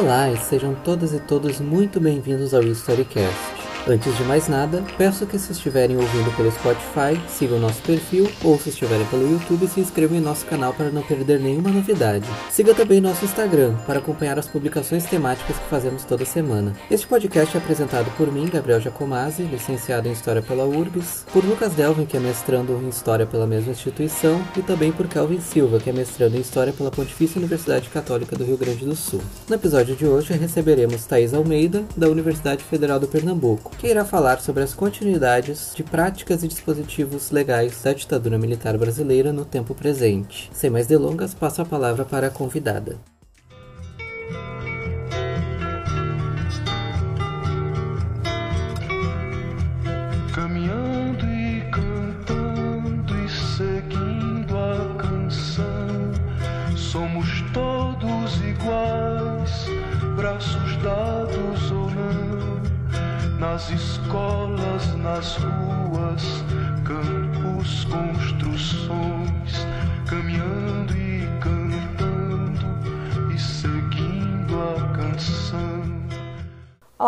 Olá 0.00 0.30
e 0.30 0.36
sejam 0.38 0.74
todas 0.76 1.12
e 1.12 1.20
todos 1.20 1.60
muito 1.60 2.00
bem-vindos 2.00 2.54
ao 2.54 2.62
Storycast. 2.62 3.59
Antes 3.88 4.14
de 4.16 4.22
mais 4.24 4.46
nada, 4.46 4.84
peço 4.98 5.26
que 5.26 5.38
se 5.38 5.52
estiverem 5.52 5.96
ouvindo 5.96 6.36
pelo 6.36 6.52
Spotify, 6.52 7.18
sigam 7.28 7.58
nosso 7.58 7.80
perfil 7.82 8.30
ou 8.44 8.58
se 8.58 8.68
estiverem 8.68 9.06
pelo 9.06 9.28
YouTube, 9.28 9.66
se 9.66 9.80
inscrevam 9.80 10.18
em 10.18 10.20
nosso 10.20 10.44
canal 10.44 10.74
para 10.74 10.90
não 10.90 11.02
perder 11.02 11.40
nenhuma 11.40 11.70
novidade. 11.70 12.28
Siga 12.50 12.74
também 12.74 13.00
nosso 13.00 13.24
Instagram 13.24 13.74
para 13.86 13.98
acompanhar 13.98 14.38
as 14.38 14.46
publicações 14.46 15.06
temáticas 15.06 15.56
que 15.56 15.68
fazemos 15.70 16.04
toda 16.04 16.26
semana. 16.26 16.74
Este 16.90 17.06
podcast 17.06 17.56
é 17.56 17.60
apresentado 17.60 18.10
por 18.16 18.30
mim, 18.30 18.50
Gabriel 18.52 18.80
Giacomazzi, 18.80 19.44
licenciado 19.44 20.08
em 20.08 20.12
História 20.12 20.42
pela 20.42 20.66
URGS, 20.66 21.24
por 21.32 21.42
Lucas 21.42 21.72
Delvin, 21.72 22.04
que 22.04 22.18
é 22.18 22.20
mestrando 22.20 22.78
em 22.84 22.88
História 22.88 23.24
pela 23.24 23.46
mesma 23.46 23.72
instituição, 23.72 24.42
e 24.56 24.62
também 24.62 24.92
por 24.92 25.08
Calvin 25.08 25.40
Silva, 25.40 25.80
que 25.80 25.88
é 25.88 25.92
mestrando 25.92 26.36
em 26.36 26.40
História 26.40 26.72
pela 26.72 26.90
Pontifícia 26.90 27.38
Universidade 27.38 27.88
Católica 27.88 28.36
do 28.36 28.44
Rio 28.44 28.58
Grande 28.58 28.84
do 28.84 28.94
Sul. 28.94 29.22
No 29.48 29.54
episódio 29.54 29.96
de 29.96 30.04
hoje 30.04 30.34
receberemos 30.34 31.06
Thais 31.06 31.32
Almeida, 31.32 31.82
da 31.96 32.08
Universidade 32.08 32.62
Federal 32.62 33.00
do 33.00 33.08
Pernambuco 33.08 33.69
que 33.78 33.88
irá 33.88 34.04
falar 34.04 34.40
sobre 34.40 34.62
as 34.62 34.74
continuidades 34.74 35.72
de 35.74 35.82
práticas 35.82 36.42
e 36.42 36.48
dispositivos 36.48 37.30
legais 37.30 37.82
da 37.82 37.92
ditadura 37.92 38.38
militar 38.38 38.76
brasileira 38.78 39.32
no 39.32 39.44
tempo 39.44 39.74
presente. 39.74 40.50
Sem 40.52 40.70
mais 40.70 40.86
delongas, 40.86 41.34
passo 41.34 41.62
a 41.62 41.64
palavra 41.64 42.04
para 42.04 42.28
a 42.28 42.30
convidada. 42.30 43.09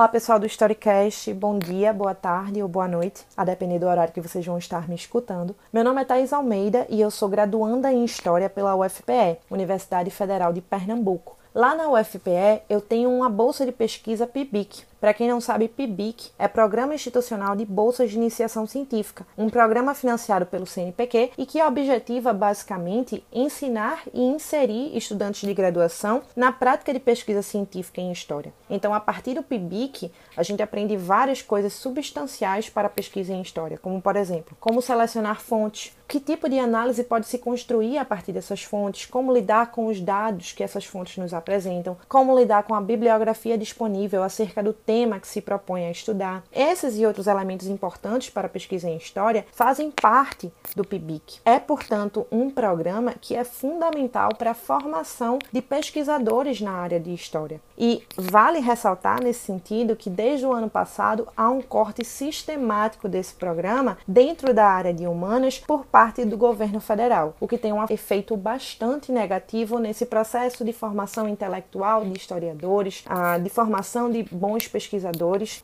Olá 0.03 0.09
pessoal 0.09 0.37
do 0.37 0.47
Storycast, 0.47 1.33
bom 1.33 1.57
dia, 1.57 1.93
boa 1.93 2.13
tarde 2.13 2.61
ou 2.61 2.67
boa 2.67 2.89
noite, 2.89 3.25
a 3.37 3.45
depender 3.45 3.79
do 3.79 3.87
horário 3.87 4.13
que 4.13 4.21
vocês 4.21 4.45
vão 4.45 4.59
estar 4.59 4.89
me 4.89 4.97
escutando. 4.97 5.55
Meu 5.73 5.85
nome 5.85 6.03
é 6.03 6.05
Thais 6.05 6.33
Almeida 6.33 6.85
e 6.91 7.01
eu 7.01 7.09
sou 7.09 7.29
graduanda 7.29 7.93
em 7.93 8.05
História 8.05 8.51
pela 8.51 8.75
UFPE, 8.75 9.39
Universidade 9.49 10.11
Federal 10.11 10.53
de 10.53 10.61
Pernambuco. 10.61 11.39
Lá 11.55 11.77
na 11.77 11.89
UFPE 11.89 12.63
eu 12.69 12.81
tenho 12.81 13.13
uma 13.13 13.31
bolsa 13.31 13.65
de 13.65 13.71
pesquisa 13.71 14.27
PIBIC. 14.27 14.83
Para 15.03 15.13
quem 15.13 15.29
não 15.29 15.41
sabe, 15.41 15.67
PIBIC 15.67 16.31
é 16.39 16.47
Programa 16.47 16.95
Institucional 16.95 17.57
de 17.57 17.67
Bolsas 17.67 18.13
de 18.13 18.17
Iniciação 18.17 18.69
Científica, 18.69 19.27
um 19.37 19.51
programa 19.51 19.97
financiado 19.97 20.47
pelo 20.47 20.65
CNPq 20.65 21.33
e 21.37 21.45
que 21.45 21.61
objetiva 21.61 22.33
basicamente 22.33 23.25
ensinar 23.33 24.05
e 24.15 24.23
inserir 24.23 24.97
estudantes 24.97 25.41
de 25.41 25.53
graduação 25.53 26.23
na 26.37 26.53
prática 26.53 26.93
de 26.93 27.01
pesquisa 27.01 27.43
científica 27.43 28.01
em 28.01 28.13
história. 28.13 28.55
Então, 28.71 28.95
a 28.95 29.01
partir 29.01 29.35
do 29.35 29.43
PIBIC, 29.43 30.13
a 30.37 30.45
gente 30.45 30.63
aprende 30.63 30.97
várias 30.97 31.43
coisas 31.43 31.73
substanciais 31.73 32.71
para 32.71 32.87
a 32.87 32.91
pesquisa 32.91 33.33
em 33.33 33.43
história, 33.43 33.79
como 33.79 34.01
por 34.01 34.15
exemplo, 34.15 34.57
como 34.61 34.81
selecionar 34.81 35.41
fontes, 35.41 35.97
que 36.07 36.21
tipo 36.21 36.49
de 36.49 36.61
análise 36.61 37.03
pode 37.03 37.27
se 37.27 37.39
construir 37.39 37.99
a 37.99 38.05
partir 38.05 38.33
dessas 38.33 38.63
fontes, 38.63 39.07
como 39.07 39.33
lidar 39.33 39.73
com 39.73 39.87
os 39.87 40.01
dados 40.01 40.53
que 40.53 40.63
essas 40.63 40.85
fontes 40.85 41.17
nos 41.17 41.35
apresentam, 41.35 41.97
como 42.09 42.39
lidar 42.39 42.63
com 42.65 42.75
a 42.75 42.81
bibliografia 42.81 43.59
disponível 43.59 44.23
acerca 44.23 44.63
do 44.63 44.73
tema 44.73 44.92
que 45.21 45.29
se 45.29 45.41
propõe 45.41 45.87
a 45.87 45.91
estudar. 45.91 46.45
Esses 46.53 46.99
e 46.99 47.07
outros 47.07 47.27
elementos 47.27 47.67
importantes 47.67 48.31
para 48.31 48.47
a 48.47 48.51
pesquisa 48.51 48.89
em 48.89 48.97
história 48.97 49.47
fazem 49.53 49.91
parte 49.91 50.53
do 50.77 50.85
PIBIC. 50.85 51.41
É, 51.45 51.59
portanto, 51.59 52.27
um 52.31 52.51
programa 52.51 53.15
que 53.21 53.35
é 53.35 53.45
fundamental 53.45 54.35
para 54.37 54.51
a 54.51 54.55
formação 54.55 55.39
de 55.51 55.63
pesquisadores 55.63 56.61
na 56.61 56.73
área 56.73 57.01
de 57.01 57.13
história. 57.13 57.61
E 57.79 58.03
vale 58.17 58.59
ressaltar 58.61 59.23
nesse 59.23 59.41
sentido 59.41 59.97
que 59.97 60.11
desde 60.11 60.47
o 60.47 60.53
ano 60.53 60.69
passado 60.69 61.27
há 61.37 61.49
um 61.49 61.63
corte 61.63 62.05
sistemático 62.05 63.09
desse 63.09 63.35
programa 63.35 63.99
dentro 64.07 64.53
da 64.53 64.67
área 64.67 64.93
de 64.93 65.07
humanas 65.07 65.59
por 65.59 65.87
parte 65.87 66.25
do 66.25 66.37
governo 66.37 66.81
federal, 66.81 67.35
o 67.41 67.49
que 67.49 67.59
tem 67.59 67.73
um 67.73 67.85
efeito 67.89 68.37
bastante 68.37 69.11
negativo 69.11 69.79
nesse 69.79 70.07
processo 70.07 70.65
de 70.65 70.73
formação 70.73 71.29
intelectual 71.29 72.05
de 72.05 72.17
historiadores, 72.17 73.05
de 73.43 73.51
formação 73.51 74.11
de 74.11 74.23
bons 74.23 74.69
pesquisadores 74.69 74.82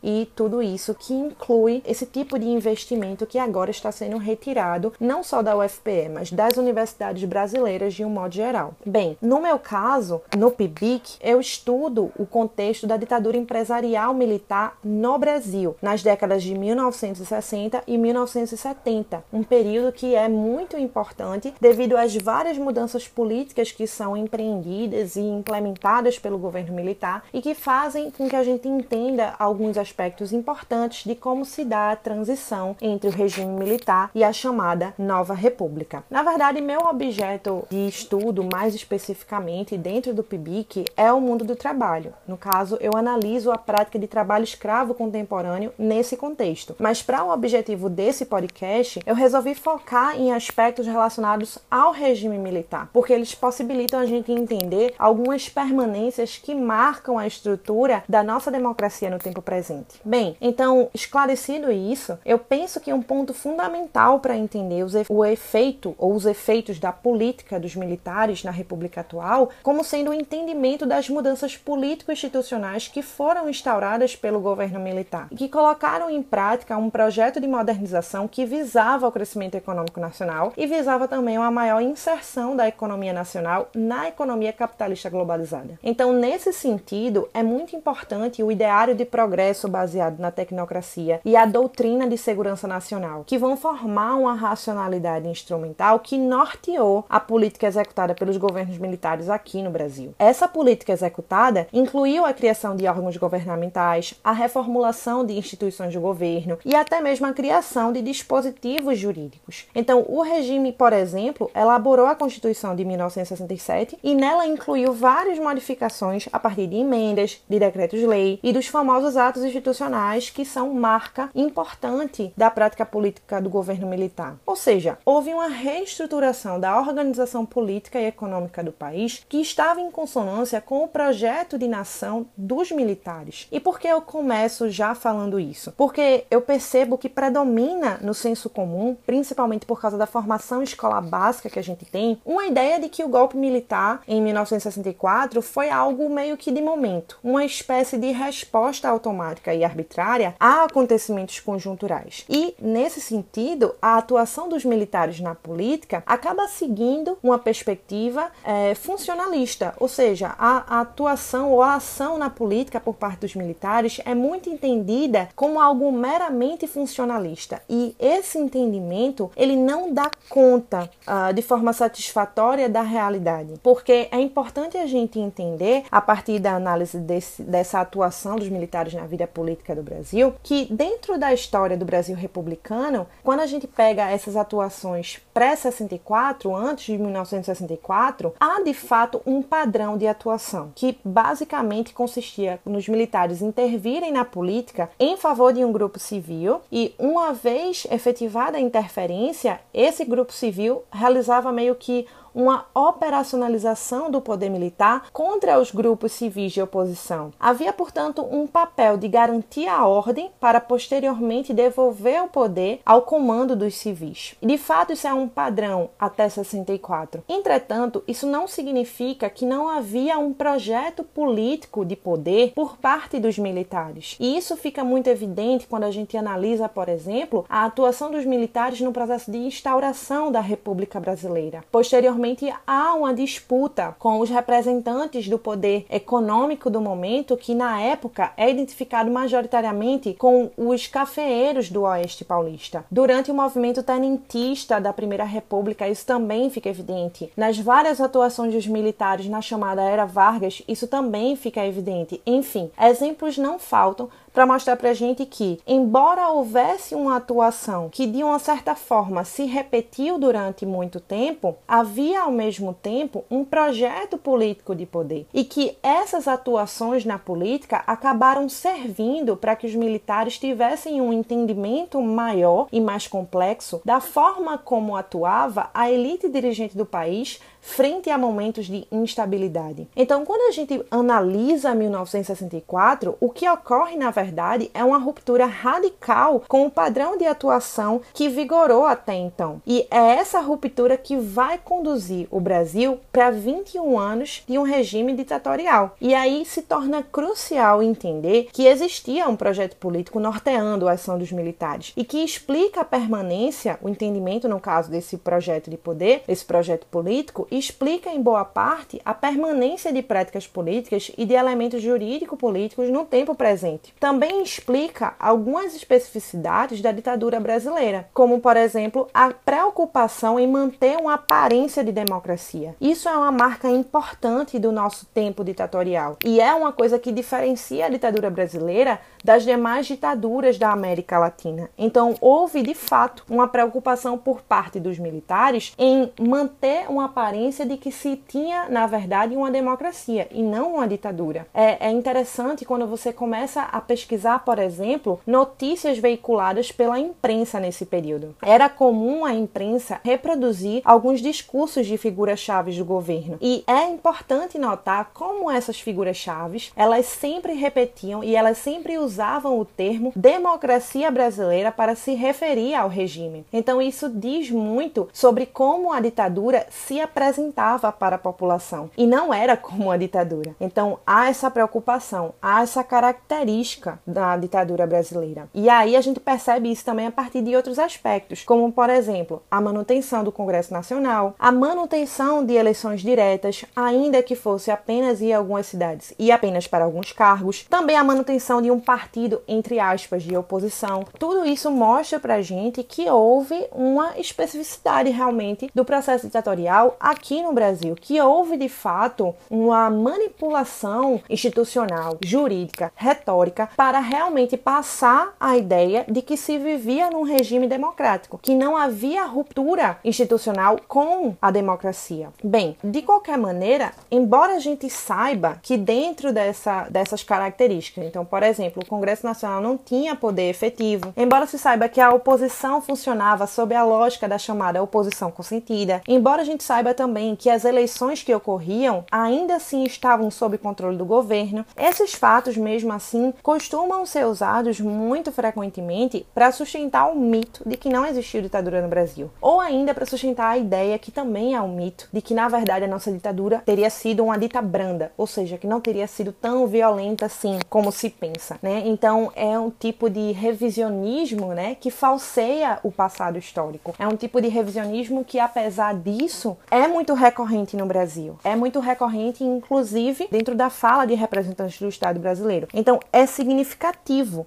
e 0.02 0.28
tudo 0.34 0.62
isso 0.62 0.94
que 0.94 1.14
inclui 1.14 1.82
esse 1.86 2.06
tipo 2.06 2.38
de 2.38 2.46
investimento 2.46 3.26
que 3.26 3.38
agora 3.38 3.70
está 3.70 3.90
sendo 3.90 4.16
retirado 4.18 4.92
não 5.00 5.22
só 5.22 5.42
da 5.42 5.56
UFPE, 5.56 6.08
mas 6.12 6.30
das 6.30 6.56
universidades 6.56 7.24
brasileiras 7.24 7.94
de 7.94 8.04
um 8.04 8.10
modo 8.10 8.34
geral. 8.34 8.74
Bem, 8.84 9.16
no 9.20 9.40
meu 9.40 9.58
caso, 9.58 10.20
no 10.36 10.50
PIBIC, 10.50 11.16
eu 11.20 11.40
estudo 11.40 12.12
o 12.18 12.26
contexto 12.26 12.86
da 12.86 12.96
ditadura 12.96 13.36
empresarial 13.36 14.12
militar 14.14 14.78
no 14.84 15.18
Brasil, 15.18 15.76
nas 15.80 16.02
décadas 16.02 16.42
de 16.42 16.54
1960 16.54 17.82
e 17.86 17.96
1970, 17.96 19.24
um 19.32 19.42
período 19.42 19.92
que 19.92 20.14
é 20.14 20.28
muito 20.28 20.76
importante 20.76 21.54
devido 21.60 21.96
às 21.96 22.14
várias 22.16 22.58
mudanças 22.58 23.06
políticas 23.06 23.72
que 23.72 23.86
são 23.86 24.16
empreendidas 24.16 25.16
e 25.16 25.20
implementadas 25.20 26.18
pelo 26.18 26.38
governo 26.38 26.74
militar 26.74 27.24
e 27.32 27.40
que 27.40 27.54
fazem 27.54 28.10
com 28.10 28.28
que 28.28 28.36
a 28.36 28.44
gente 28.44 28.68
entenda 28.68 29.07
alguns 29.38 29.78
aspectos 29.78 30.32
importantes 30.32 31.04
de 31.04 31.14
como 31.14 31.44
se 31.44 31.64
dá 31.64 31.92
a 31.92 31.96
transição 31.96 32.76
entre 32.80 33.08
o 33.08 33.12
regime 33.12 33.58
militar 33.58 34.10
e 34.14 34.24
a 34.24 34.32
chamada 34.32 34.94
Nova 34.98 35.34
República. 35.34 36.04
Na 36.10 36.22
verdade, 36.22 36.60
meu 36.60 36.80
objeto 36.80 37.64
de 37.70 37.86
estudo, 37.86 38.46
mais 38.52 38.74
especificamente 38.74 39.76
dentro 39.76 40.12
do 40.12 40.22
PIBIC, 40.22 40.84
é 40.96 41.12
o 41.12 41.20
mundo 41.20 41.44
do 41.44 41.56
trabalho. 41.56 42.12
No 42.26 42.36
caso, 42.36 42.76
eu 42.80 42.92
analiso 42.96 43.50
a 43.50 43.58
prática 43.58 43.98
de 43.98 44.06
trabalho 44.06 44.44
escravo 44.44 44.94
contemporâneo 44.94 45.72
nesse 45.78 46.16
contexto. 46.16 46.74
Mas 46.78 47.02
para 47.02 47.24
o 47.24 47.32
objetivo 47.32 47.88
desse 47.88 48.26
podcast, 48.26 49.00
eu 49.06 49.14
resolvi 49.14 49.54
focar 49.54 50.18
em 50.18 50.32
aspectos 50.32 50.86
relacionados 50.86 51.58
ao 51.70 51.92
regime 51.92 52.38
militar, 52.38 52.90
porque 52.92 53.12
eles 53.12 53.34
possibilitam 53.34 54.00
a 54.00 54.06
gente 54.06 54.32
entender 54.32 54.94
algumas 54.98 55.48
permanências 55.48 56.36
que 56.36 56.54
marcam 56.54 57.18
a 57.18 57.26
estrutura 57.26 58.02
da 58.08 58.22
nossa 58.22 58.50
democracia 58.50 58.87
no 59.10 59.18
tempo 59.18 59.42
presente. 59.42 60.00
Bem, 60.04 60.36
então, 60.40 60.88
esclarecido 60.94 61.70
isso, 61.70 62.18
eu 62.24 62.38
penso 62.38 62.80
que 62.80 62.92
um 62.92 63.02
ponto 63.02 63.32
fundamental 63.34 64.20
para 64.20 64.36
entender 64.36 64.84
o 65.08 65.24
efeito 65.24 65.94
ou 65.98 66.14
os 66.14 66.26
efeitos 66.26 66.78
da 66.78 66.92
política 66.92 67.58
dos 67.58 67.74
militares 67.74 68.44
na 68.44 68.50
República 68.50 69.00
atual 69.00 69.50
como 69.62 69.84
sendo 69.84 70.10
o 70.10 70.14
entendimento 70.14 70.86
das 70.86 71.08
mudanças 71.08 71.56
político-institucionais 71.56 72.88
que 72.88 73.02
foram 73.02 73.48
instauradas 73.48 74.14
pelo 74.14 74.40
governo 74.40 74.80
militar 74.80 75.28
e 75.30 75.36
que 75.36 75.48
colocaram 75.48 76.10
em 76.10 76.22
prática 76.22 76.76
um 76.76 76.90
projeto 76.90 77.40
de 77.40 77.48
modernização 77.48 78.28
que 78.28 78.44
visava 78.44 79.06
o 79.06 79.12
crescimento 79.12 79.54
econômico 79.54 80.00
nacional 80.00 80.52
e 80.56 80.66
visava 80.66 81.08
também 81.08 81.38
uma 81.38 81.50
maior 81.50 81.80
inserção 81.80 82.54
da 82.54 82.68
economia 82.68 83.12
nacional 83.12 83.68
na 83.74 84.08
economia 84.08 84.52
capitalista 84.52 85.10
globalizada. 85.10 85.78
Então, 85.82 86.12
nesse 86.12 86.52
sentido, 86.52 87.28
é 87.32 87.42
muito 87.42 87.74
importante 87.74 88.42
o 88.42 88.50
ideário 88.78 88.94
de 88.94 89.04
progresso 89.04 89.68
baseado 89.68 90.20
na 90.20 90.30
tecnocracia 90.30 91.20
e 91.24 91.34
a 91.36 91.44
doutrina 91.44 92.08
de 92.08 92.16
segurança 92.16 92.68
nacional, 92.68 93.24
que 93.26 93.36
vão 93.36 93.56
formar 93.56 94.14
uma 94.14 94.34
racionalidade 94.34 95.26
instrumental 95.26 95.98
que 95.98 96.16
norteou 96.16 97.04
a 97.08 97.18
política 97.18 97.66
executada 97.66 98.14
pelos 98.14 98.36
governos 98.36 98.78
militares 98.78 99.28
aqui 99.28 99.62
no 99.62 99.70
Brasil. 99.70 100.14
Essa 100.18 100.46
política 100.46 100.92
executada 100.92 101.66
incluiu 101.72 102.24
a 102.24 102.32
criação 102.32 102.76
de 102.76 102.86
órgãos 102.86 103.16
governamentais, 103.16 104.14
a 104.22 104.30
reformulação 104.30 105.24
de 105.24 105.36
instituições 105.36 105.90
de 105.90 105.98
governo 105.98 106.58
e 106.64 106.76
até 106.76 107.00
mesmo 107.00 107.26
a 107.26 107.32
criação 107.32 107.92
de 107.92 108.00
dispositivos 108.00 108.96
jurídicos. 108.96 109.66
Então, 109.74 110.04
o 110.08 110.22
regime, 110.22 110.72
por 110.72 110.92
exemplo, 110.92 111.50
elaborou 111.54 112.06
a 112.06 112.14
Constituição 112.14 112.76
de 112.76 112.84
1967 112.84 113.98
e 114.04 114.14
nela 114.14 114.46
incluiu 114.46 114.92
várias 114.92 115.38
modificações 115.38 116.28
a 116.32 116.38
partir 116.38 116.68
de 116.68 116.76
emendas, 116.76 117.42
de 117.48 117.58
decretos-lei 117.58 118.38
e 118.42 118.52
dos 118.52 118.67
famosos 118.68 119.16
atos 119.16 119.44
institucionais 119.44 120.30
que 120.30 120.44
são 120.44 120.72
marca 120.74 121.30
importante 121.34 122.32
da 122.36 122.50
prática 122.50 122.84
política 122.84 123.40
do 123.40 123.50
governo 123.50 123.86
militar. 123.86 124.36
Ou 124.46 124.56
seja, 124.56 124.98
houve 125.04 125.32
uma 125.32 125.48
reestruturação 125.48 126.60
da 126.60 126.78
organização 126.78 127.44
política 127.44 127.98
e 127.98 128.06
econômica 128.06 128.62
do 128.62 128.72
país 128.72 129.24
que 129.28 129.40
estava 129.40 129.80
em 129.80 129.90
consonância 129.90 130.60
com 130.60 130.84
o 130.84 130.88
projeto 130.88 131.58
de 131.58 131.66
nação 131.66 132.26
dos 132.36 132.70
militares. 132.70 133.48
E 133.50 133.58
por 133.58 133.78
que 133.78 133.88
eu 133.88 134.00
começo 134.00 134.68
já 134.68 134.94
falando 134.94 135.40
isso? 135.40 135.72
Porque 135.76 136.24
eu 136.30 136.40
percebo 136.40 136.98
que 136.98 137.08
predomina 137.08 137.98
no 138.02 138.14
senso 138.14 138.50
comum, 138.50 138.96
principalmente 139.06 139.66
por 139.66 139.80
causa 139.80 139.96
da 139.96 140.06
formação 140.06 140.62
escolar 140.62 141.00
básica 141.00 141.50
que 141.50 141.58
a 141.58 141.62
gente 141.62 141.84
tem, 141.84 142.20
uma 142.24 142.46
ideia 142.46 142.78
de 142.78 142.88
que 142.88 143.04
o 143.04 143.08
golpe 143.08 143.36
militar 143.36 144.02
em 144.06 144.20
1964 144.20 145.40
foi 145.42 145.70
algo 145.70 146.08
meio 146.08 146.36
que 146.36 146.50
de 146.50 146.60
momento, 146.60 147.18
uma 147.22 147.44
espécie 147.44 147.96
de 147.96 148.10
resposta 148.10 148.57
automática 148.88 149.54
e 149.54 149.64
arbitrária 149.64 150.34
a 150.38 150.64
acontecimentos 150.64 151.40
conjunturais. 151.40 152.24
E, 152.28 152.54
nesse 152.60 153.00
sentido, 153.00 153.74
a 153.80 153.96
atuação 153.96 154.48
dos 154.48 154.64
militares 154.64 155.20
na 155.20 155.34
política 155.34 156.02
acaba 156.06 156.48
seguindo 156.48 157.18
uma 157.22 157.38
perspectiva 157.38 158.30
é, 158.44 158.74
funcionalista, 158.74 159.74
ou 159.78 159.88
seja, 159.88 160.34
a, 160.38 160.78
a 160.78 160.80
atuação 160.80 161.52
ou 161.52 161.62
a 161.62 161.74
ação 161.74 162.18
na 162.18 162.30
política 162.30 162.80
por 162.80 162.94
parte 162.94 163.20
dos 163.20 163.34
militares 163.34 164.00
é 164.04 164.14
muito 164.14 164.48
entendida 164.48 165.28
como 165.34 165.60
algo 165.60 165.90
meramente 165.92 166.66
funcionalista. 166.66 167.62
E 167.68 167.94
esse 167.98 168.38
entendimento 168.38 169.30
ele 169.36 169.56
não 169.56 169.92
dá 169.92 170.10
conta 170.28 170.90
uh, 171.06 171.32
de 171.32 171.42
forma 171.42 171.72
satisfatória 171.72 172.68
da 172.68 172.82
realidade, 172.82 173.54
porque 173.62 174.08
é 174.10 174.20
importante 174.20 174.76
a 174.76 174.86
gente 174.86 175.18
entender, 175.18 175.84
a 175.90 176.00
partir 176.00 176.38
da 176.38 176.54
análise 176.54 176.98
desse, 176.98 177.42
dessa 177.42 177.80
atuação 177.80 178.36
dos 178.36 178.47
militares 178.50 178.94
na 178.94 179.06
vida 179.06 179.26
política 179.26 179.74
do 179.74 179.82
Brasil, 179.82 180.34
que 180.42 180.66
dentro 180.72 181.18
da 181.18 181.32
história 181.32 181.76
do 181.76 181.84
Brasil 181.84 182.16
republicano, 182.16 183.06
quando 183.22 183.40
a 183.40 183.46
gente 183.46 183.66
pega 183.66 184.10
essas 184.10 184.36
atuações 184.36 185.20
pré-64, 185.32 186.54
antes 186.54 186.86
de 186.86 186.98
1964, 186.98 188.34
há 188.40 188.62
de 188.62 188.74
fato 188.74 189.20
um 189.26 189.42
padrão 189.42 189.96
de 189.96 190.06
atuação 190.06 190.72
que 190.74 190.98
basicamente 191.04 191.92
consistia 191.92 192.60
nos 192.64 192.88
militares 192.88 193.42
intervirem 193.42 194.12
na 194.12 194.24
política 194.24 194.90
em 194.98 195.16
favor 195.16 195.52
de 195.52 195.64
um 195.64 195.72
grupo 195.72 195.98
civil 195.98 196.60
e, 196.70 196.94
uma 196.98 197.32
vez 197.32 197.86
efetivada 197.90 198.58
a 198.58 198.60
interferência, 198.60 199.60
esse 199.72 200.04
grupo 200.04 200.32
civil 200.32 200.82
realizava 200.90 201.52
meio 201.52 201.74
que 201.74 202.06
uma 202.38 202.66
operacionalização 202.72 204.08
do 204.12 204.20
poder 204.20 204.48
militar 204.48 205.08
contra 205.12 205.58
os 205.58 205.72
grupos 205.72 206.12
civis 206.12 206.52
de 206.52 206.62
oposição. 206.62 207.32
Havia, 207.40 207.72
portanto, 207.72 208.24
um 208.30 208.46
papel 208.46 208.96
de 208.96 209.08
garantir 209.08 209.66
a 209.66 209.84
ordem 209.84 210.30
para 210.38 210.60
posteriormente 210.60 211.52
devolver 211.52 212.22
o 212.22 212.28
poder 212.28 212.80
ao 212.86 213.02
comando 213.02 213.56
dos 213.56 213.74
civis. 213.74 214.36
De 214.40 214.56
fato, 214.56 214.92
isso 214.92 215.08
é 215.08 215.12
um 215.12 215.26
padrão 215.26 215.90
até 215.98 216.28
64. 216.28 217.24
Entretanto, 217.28 218.04
isso 218.06 218.24
não 218.24 218.46
significa 218.46 219.28
que 219.28 219.44
não 219.44 219.68
havia 219.68 220.16
um 220.16 220.32
projeto 220.32 221.02
político 221.02 221.84
de 221.84 221.96
poder 221.96 222.52
por 222.54 222.76
parte 222.76 223.18
dos 223.18 223.36
militares. 223.36 224.16
E 224.20 224.36
isso 224.36 224.56
fica 224.56 224.84
muito 224.84 225.08
evidente 225.08 225.66
quando 225.66 225.84
a 225.84 225.90
gente 225.90 226.16
analisa, 226.16 226.68
por 226.68 226.88
exemplo, 226.88 227.44
a 227.48 227.64
atuação 227.64 228.12
dos 228.12 228.24
militares 228.24 228.80
no 228.80 228.92
processo 228.92 229.28
de 229.28 229.38
instauração 229.38 230.30
da 230.30 230.40
República 230.40 231.00
Brasileira. 231.00 231.64
Posteriormente, 231.72 232.27
há 232.66 232.94
uma 232.94 233.14
disputa 233.14 233.94
com 233.98 234.20
os 234.20 234.28
representantes 234.28 235.28
do 235.28 235.38
poder 235.38 235.86
econômico 235.90 236.68
do 236.68 236.80
momento, 236.80 237.36
que 237.36 237.54
na 237.54 237.80
época 237.80 238.32
é 238.36 238.50
identificado 238.50 239.10
majoritariamente 239.10 240.14
com 240.14 240.50
os 240.56 240.86
cafeeiros 240.86 241.70
do 241.70 241.82
Oeste 241.82 242.24
Paulista. 242.24 242.84
Durante 242.90 243.30
o 243.30 243.34
movimento 243.34 243.82
tenentista 243.82 244.80
da 244.80 244.92
Primeira 244.92 245.24
República, 245.24 245.88
isso 245.88 246.04
também 246.04 246.50
fica 246.50 246.68
evidente. 246.68 247.32
Nas 247.36 247.58
várias 247.58 248.00
atuações 248.00 248.52
dos 248.52 248.66
militares 248.66 249.28
na 249.28 249.40
chamada 249.40 249.82
Era 249.82 250.04
Vargas, 250.04 250.62
isso 250.66 250.86
também 250.86 251.36
fica 251.36 251.64
evidente. 251.64 252.20
Enfim, 252.26 252.70
exemplos 252.80 253.38
não 253.38 253.58
faltam 253.58 254.08
para 254.38 254.46
mostrar 254.46 254.76
para 254.76 254.90
a 254.90 254.94
gente 254.94 255.26
que, 255.26 255.58
embora 255.66 256.28
houvesse 256.28 256.94
uma 256.94 257.16
atuação 257.16 257.88
que 257.90 258.06
de 258.06 258.22
uma 258.22 258.38
certa 258.38 258.76
forma 258.76 259.24
se 259.24 259.44
repetiu 259.46 260.16
durante 260.16 260.64
muito 260.64 261.00
tempo, 261.00 261.56
havia 261.66 262.22
ao 262.22 262.30
mesmo 262.30 262.72
tempo 262.72 263.24
um 263.28 263.44
projeto 263.44 264.16
político 264.16 264.76
de 264.76 264.86
poder 264.86 265.26
e 265.34 265.42
que 265.42 265.76
essas 265.82 266.28
atuações 266.28 267.04
na 267.04 267.18
política 267.18 267.82
acabaram 267.84 268.48
servindo 268.48 269.36
para 269.36 269.56
que 269.56 269.66
os 269.66 269.74
militares 269.74 270.38
tivessem 270.38 271.00
um 271.00 271.12
entendimento 271.12 272.00
maior 272.00 272.68
e 272.70 272.80
mais 272.80 273.08
complexo 273.08 273.82
da 273.84 274.00
forma 274.00 274.56
como 274.56 274.94
atuava 274.94 275.68
a 275.74 275.90
elite 275.90 276.28
dirigente 276.28 276.76
do 276.76 276.86
país 276.86 277.40
frente 277.60 278.08
a 278.08 278.16
momentos 278.16 278.66
de 278.66 278.86
instabilidade. 278.90 279.88
Então, 279.96 280.24
quando 280.24 280.48
a 280.48 280.52
gente 280.52 280.80
analisa 280.90 281.74
1964, 281.74 283.16
o 283.20 283.30
que 283.30 283.48
ocorre 283.48 283.96
na 283.96 284.12
verdade 284.12 284.27
é 284.74 284.84
uma 284.84 284.98
ruptura 284.98 285.46
radical 285.46 286.42
com 286.46 286.66
o 286.66 286.70
padrão 286.70 287.16
de 287.16 287.26
atuação 287.26 288.00
que 288.12 288.28
vigorou 288.28 288.84
até 288.84 289.14
então. 289.14 289.60
E 289.66 289.86
é 289.90 290.16
essa 290.16 290.40
ruptura 290.40 290.96
que 290.96 291.16
vai 291.16 291.58
conduzir 291.58 292.28
o 292.30 292.40
Brasil 292.40 292.98
para 293.12 293.30
21 293.30 293.98
anos 293.98 294.42
de 294.48 294.58
um 294.58 294.62
regime 294.62 295.14
ditatorial. 295.14 295.96
E 296.00 296.14
aí 296.14 296.44
se 296.44 296.62
torna 296.62 297.02
crucial 297.02 297.82
entender 297.82 298.48
que 298.52 298.66
existia 298.66 299.28
um 299.28 299.36
projeto 299.36 299.76
político 299.76 300.20
norteando 300.20 300.88
a 300.88 300.92
ação 300.92 301.18
dos 301.18 301.32
militares 301.32 301.92
e 301.96 302.04
que 302.04 302.18
explica 302.24 302.82
a 302.82 302.84
permanência, 302.84 303.78
o 303.82 303.88
entendimento 303.88 304.48
no 304.48 304.60
caso 304.60 304.90
desse 304.90 305.16
projeto 305.16 305.70
de 305.70 305.76
poder, 305.76 306.22
esse 306.28 306.44
projeto 306.44 306.86
político 306.86 307.46
explica 307.50 308.10
em 308.10 308.20
boa 308.20 308.44
parte 308.44 309.00
a 309.04 309.14
permanência 309.14 309.92
de 309.92 310.02
práticas 310.02 310.46
políticas 310.46 311.10
e 311.16 311.24
de 311.24 311.34
elementos 311.34 311.82
jurídico-políticos 311.82 312.88
no 312.90 313.04
tempo 313.04 313.34
presente. 313.34 313.94
Também 314.08 314.42
explica 314.42 315.12
algumas 315.20 315.74
especificidades 315.74 316.80
da 316.80 316.90
ditadura 316.90 317.38
brasileira, 317.38 318.08
como, 318.14 318.40
por 318.40 318.56
exemplo, 318.56 319.06
a 319.12 319.34
preocupação 319.34 320.40
em 320.40 320.46
manter 320.46 320.96
uma 320.96 321.12
aparência 321.12 321.84
de 321.84 321.92
democracia. 321.92 322.74
Isso 322.80 323.06
é 323.06 323.14
uma 323.14 323.30
marca 323.30 323.68
importante 323.68 324.58
do 324.58 324.72
nosso 324.72 325.04
tempo 325.04 325.44
ditatorial 325.44 326.16
e 326.24 326.40
é 326.40 326.54
uma 326.54 326.72
coisa 326.72 326.98
que 326.98 327.12
diferencia 327.12 327.84
a 327.84 327.90
ditadura 327.90 328.30
brasileira 328.30 328.98
das 329.22 329.44
demais 329.44 329.86
ditaduras 329.86 330.56
da 330.56 330.70
América 330.70 331.18
Latina. 331.18 331.68
Então, 331.76 332.14
houve 332.18 332.62
de 332.62 332.72
fato 332.72 333.26
uma 333.28 333.46
preocupação 333.46 334.16
por 334.16 334.40
parte 334.40 334.80
dos 334.80 334.98
militares 334.98 335.74
em 335.76 336.10
manter 336.18 336.88
uma 336.88 337.06
aparência 337.06 337.66
de 337.66 337.76
que 337.76 337.92
se 337.92 338.16
tinha, 338.16 338.70
na 338.70 338.86
verdade, 338.86 339.36
uma 339.36 339.50
democracia 339.50 340.28
e 340.30 340.42
não 340.42 340.76
uma 340.76 340.88
ditadura. 340.88 341.46
É, 341.52 341.88
é 341.88 341.90
interessante 341.90 342.64
quando 342.64 342.86
você 342.86 343.12
começa 343.12 343.60
a 343.60 343.80
pesquisar, 343.98 344.44
por 344.44 344.60
exemplo, 344.60 345.20
notícias 345.26 345.98
veiculadas 345.98 346.70
pela 346.70 347.00
imprensa 347.00 347.58
nesse 347.58 347.84
período. 347.84 348.34
Era 348.40 348.68
comum 348.68 349.24
a 349.24 349.34
imprensa 349.34 350.00
reproduzir 350.04 350.82
alguns 350.84 351.20
discursos 351.20 351.86
de 351.86 351.98
figuras-chave 351.98 352.76
do 352.76 352.84
governo. 352.84 353.38
E 353.40 353.64
é 353.66 353.84
importante 353.88 354.56
notar 354.58 355.10
como 355.12 355.50
essas 355.50 355.80
figuras-chave, 355.80 356.70
elas 356.76 357.06
sempre 357.06 357.54
repetiam 357.54 358.22
e 358.22 358.36
elas 358.36 358.58
sempre 358.58 358.98
usavam 358.98 359.58
o 359.58 359.64
termo 359.64 360.12
democracia 360.14 361.10
brasileira 361.10 361.72
para 361.72 361.96
se 361.96 362.14
referir 362.14 362.74
ao 362.74 362.88
regime. 362.88 363.44
Então 363.52 363.82
isso 363.82 364.08
diz 364.08 364.50
muito 364.50 365.08
sobre 365.12 365.46
como 365.46 365.92
a 365.92 366.00
ditadura 366.00 366.66
se 366.70 367.00
apresentava 367.00 367.90
para 367.90 368.16
a 368.16 368.18
população 368.18 368.90
e 368.96 369.06
não 369.06 369.34
era 369.34 369.56
como 369.56 369.90
a 369.90 369.96
ditadura. 369.96 370.54
Então 370.60 370.98
há 371.06 371.28
essa 371.28 371.50
preocupação, 371.50 372.34
há 372.40 372.62
essa 372.62 372.84
característica 372.84 373.87
da 374.06 374.36
ditadura 374.36 374.86
brasileira. 374.86 375.48
E 375.54 375.68
aí 375.68 375.96
a 375.96 376.00
gente 376.00 376.20
percebe 376.20 376.70
isso 376.70 376.84
também 376.84 377.06
a 377.06 377.10
partir 377.10 377.42
de 377.42 377.54
outros 377.54 377.78
aspectos, 377.78 378.44
como 378.44 378.72
por 378.72 378.90
exemplo, 378.90 379.42
a 379.50 379.60
manutenção 379.60 380.24
do 380.24 380.32
Congresso 380.32 380.72
Nacional, 380.72 381.34
a 381.38 381.52
manutenção 381.52 382.44
de 382.44 382.54
eleições 382.54 383.00
diretas, 383.00 383.64
ainda 383.74 384.22
que 384.22 384.34
fosse 384.34 384.70
apenas 384.70 385.20
em 385.20 385.32
algumas 385.32 385.66
cidades 385.66 386.14
e 386.18 386.30
apenas 386.32 386.66
para 386.66 386.84
alguns 386.84 387.12
cargos, 387.12 387.66
também 387.68 387.96
a 387.96 388.04
manutenção 388.04 388.60
de 388.60 388.70
um 388.70 388.80
partido 388.80 389.40
entre 389.46 389.78
aspas 389.78 390.22
de 390.22 390.36
oposição. 390.36 391.04
Tudo 391.18 391.44
isso 391.44 391.70
mostra 391.70 392.18
pra 392.18 392.42
gente 392.42 392.82
que 392.82 393.08
houve 393.08 393.66
uma 393.72 394.18
especificidade 394.18 395.10
realmente 395.10 395.70
do 395.74 395.84
processo 395.84 396.26
ditatorial 396.26 396.96
aqui 396.98 397.42
no 397.42 397.52
Brasil, 397.52 397.94
que 397.94 398.20
houve 398.20 398.56
de 398.56 398.68
fato 398.68 399.34
uma 399.50 399.90
manipulação 399.90 401.20
institucional, 401.28 402.18
jurídica, 402.24 402.92
retórica 402.94 403.68
para 403.78 404.00
realmente 404.00 404.56
passar 404.56 405.36
a 405.38 405.56
ideia 405.56 406.04
de 406.08 406.20
que 406.20 406.36
se 406.36 406.58
vivia 406.58 407.10
num 407.10 407.22
regime 407.22 407.68
democrático, 407.68 408.36
que 408.42 408.52
não 408.52 408.76
havia 408.76 409.24
ruptura 409.24 410.00
institucional 410.04 410.80
com 410.88 411.36
a 411.40 411.48
democracia. 411.52 412.30
Bem, 412.42 412.76
de 412.82 413.02
qualquer 413.02 413.38
maneira, 413.38 413.92
embora 414.10 414.56
a 414.56 414.58
gente 414.58 414.90
saiba 414.90 415.60
que 415.62 415.76
dentro 415.76 416.32
dessa, 416.32 416.88
dessas 416.90 417.22
características, 417.22 418.04
então, 418.04 418.24
por 418.24 418.42
exemplo, 418.42 418.82
o 418.82 418.88
Congresso 418.88 419.24
Nacional 419.24 419.60
não 419.60 419.78
tinha 419.78 420.16
poder 420.16 420.50
efetivo, 420.50 421.14
embora 421.16 421.46
se 421.46 421.56
saiba 421.56 421.88
que 421.88 422.00
a 422.00 422.12
oposição 422.12 422.82
funcionava 422.82 423.46
sob 423.46 423.76
a 423.76 423.84
lógica 423.84 424.26
da 424.26 424.38
chamada 424.38 424.82
oposição 424.82 425.30
consentida, 425.30 426.02
embora 426.08 426.42
a 426.42 426.44
gente 426.44 426.64
saiba 426.64 426.94
também 426.94 427.36
que 427.36 427.48
as 427.48 427.64
eleições 427.64 428.24
que 428.24 428.34
ocorriam 428.34 429.04
ainda 429.08 429.54
assim 429.54 429.84
estavam 429.84 430.32
sob 430.32 430.58
controle 430.58 430.96
do 430.96 431.04
governo, 431.04 431.64
esses 431.76 432.12
fatos, 432.12 432.56
mesmo 432.56 432.92
assim, 432.92 433.32
costumam 433.68 434.06
ser 434.06 434.24
usados 434.24 434.80
muito 434.80 435.30
frequentemente 435.30 436.26
para 436.34 436.50
sustentar 436.50 437.12
o 437.12 437.14
mito 437.14 437.62
de 437.68 437.76
que 437.76 437.90
não 437.90 438.06
existiu 438.06 438.40
ditadura 438.40 438.80
no 438.80 438.88
Brasil, 438.88 439.30
ou 439.42 439.60
ainda 439.60 439.92
para 439.92 440.06
sustentar 440.06 440.48
a 440.48 440.56
ideia 440.56 440.98
que 440.98 441.10
também 441.10 441.54
é 441.54 441.60
um 441.60 441.76
mito 441.76 442.08
de 442.10 442.22
que 442.22 442.32
na 442.32 442.48
verdade 442.48 442.86
a 442.86 442.88
nossa 442.88 443.12
ditadura 443.12 443.62
teria 443.66 443.90
sido 443.90 444.24
uma 444.24 444.38
dita 444.38 444.62
branda, 444.62 445.12
ou 445.18 445.26
seja, 445.26 445.58
que 445.58 445.66
não 445.66 445.82
teria 445.82 446.06
sido 446.06 446.32
tão 446.32 446.66
violenta 446.66 447.26
assim 447.26 447.58
como 447.68 447.92
se 447.92 448.08
pensa, 448.08 448.58
né? 448.62 448.84
Então 448.86 449.30
é 449.36 449.58
um 449.58 449.68
tipo 449.68 450.08
de 450.08 450.32
revisionismo, 450.32 451.52
né, 451.52 451.76
que 451.78 451.90
falseia 451.90 452.78
o 452.82 452.90
passado 452.90 453.36
histórico. 453.36 453.94
É 453.98 454.08
um 454.08 454.16
tipo 454.16 454.40
de 454.40 454.48
revisionismo 454.48 455.22
que 455.22 455.38
apesar 455.38 455.94
disso 455.94 456.56
é 456.70 456.88
muito 456.88 457.12
recorrente 457.12 457.76
no 457.76 457.84
Brasil. 457.84 458.38
É 458.42 458.56
muito 458.56 458.80
recorrente 458.80 459.44
inclusive 459.44 460.26
dentro 460.30 460.54
da 460.54 460.70
fala 460.70 461.04
de 461.04 461.14
representantes 461.14 461.78
do 461.78 461.88
Estado 461.88 462.18
brasileiro. 462.18 462.66
Então 462.72 462.98
é 463.12 463.26
significativo 463.26 463.57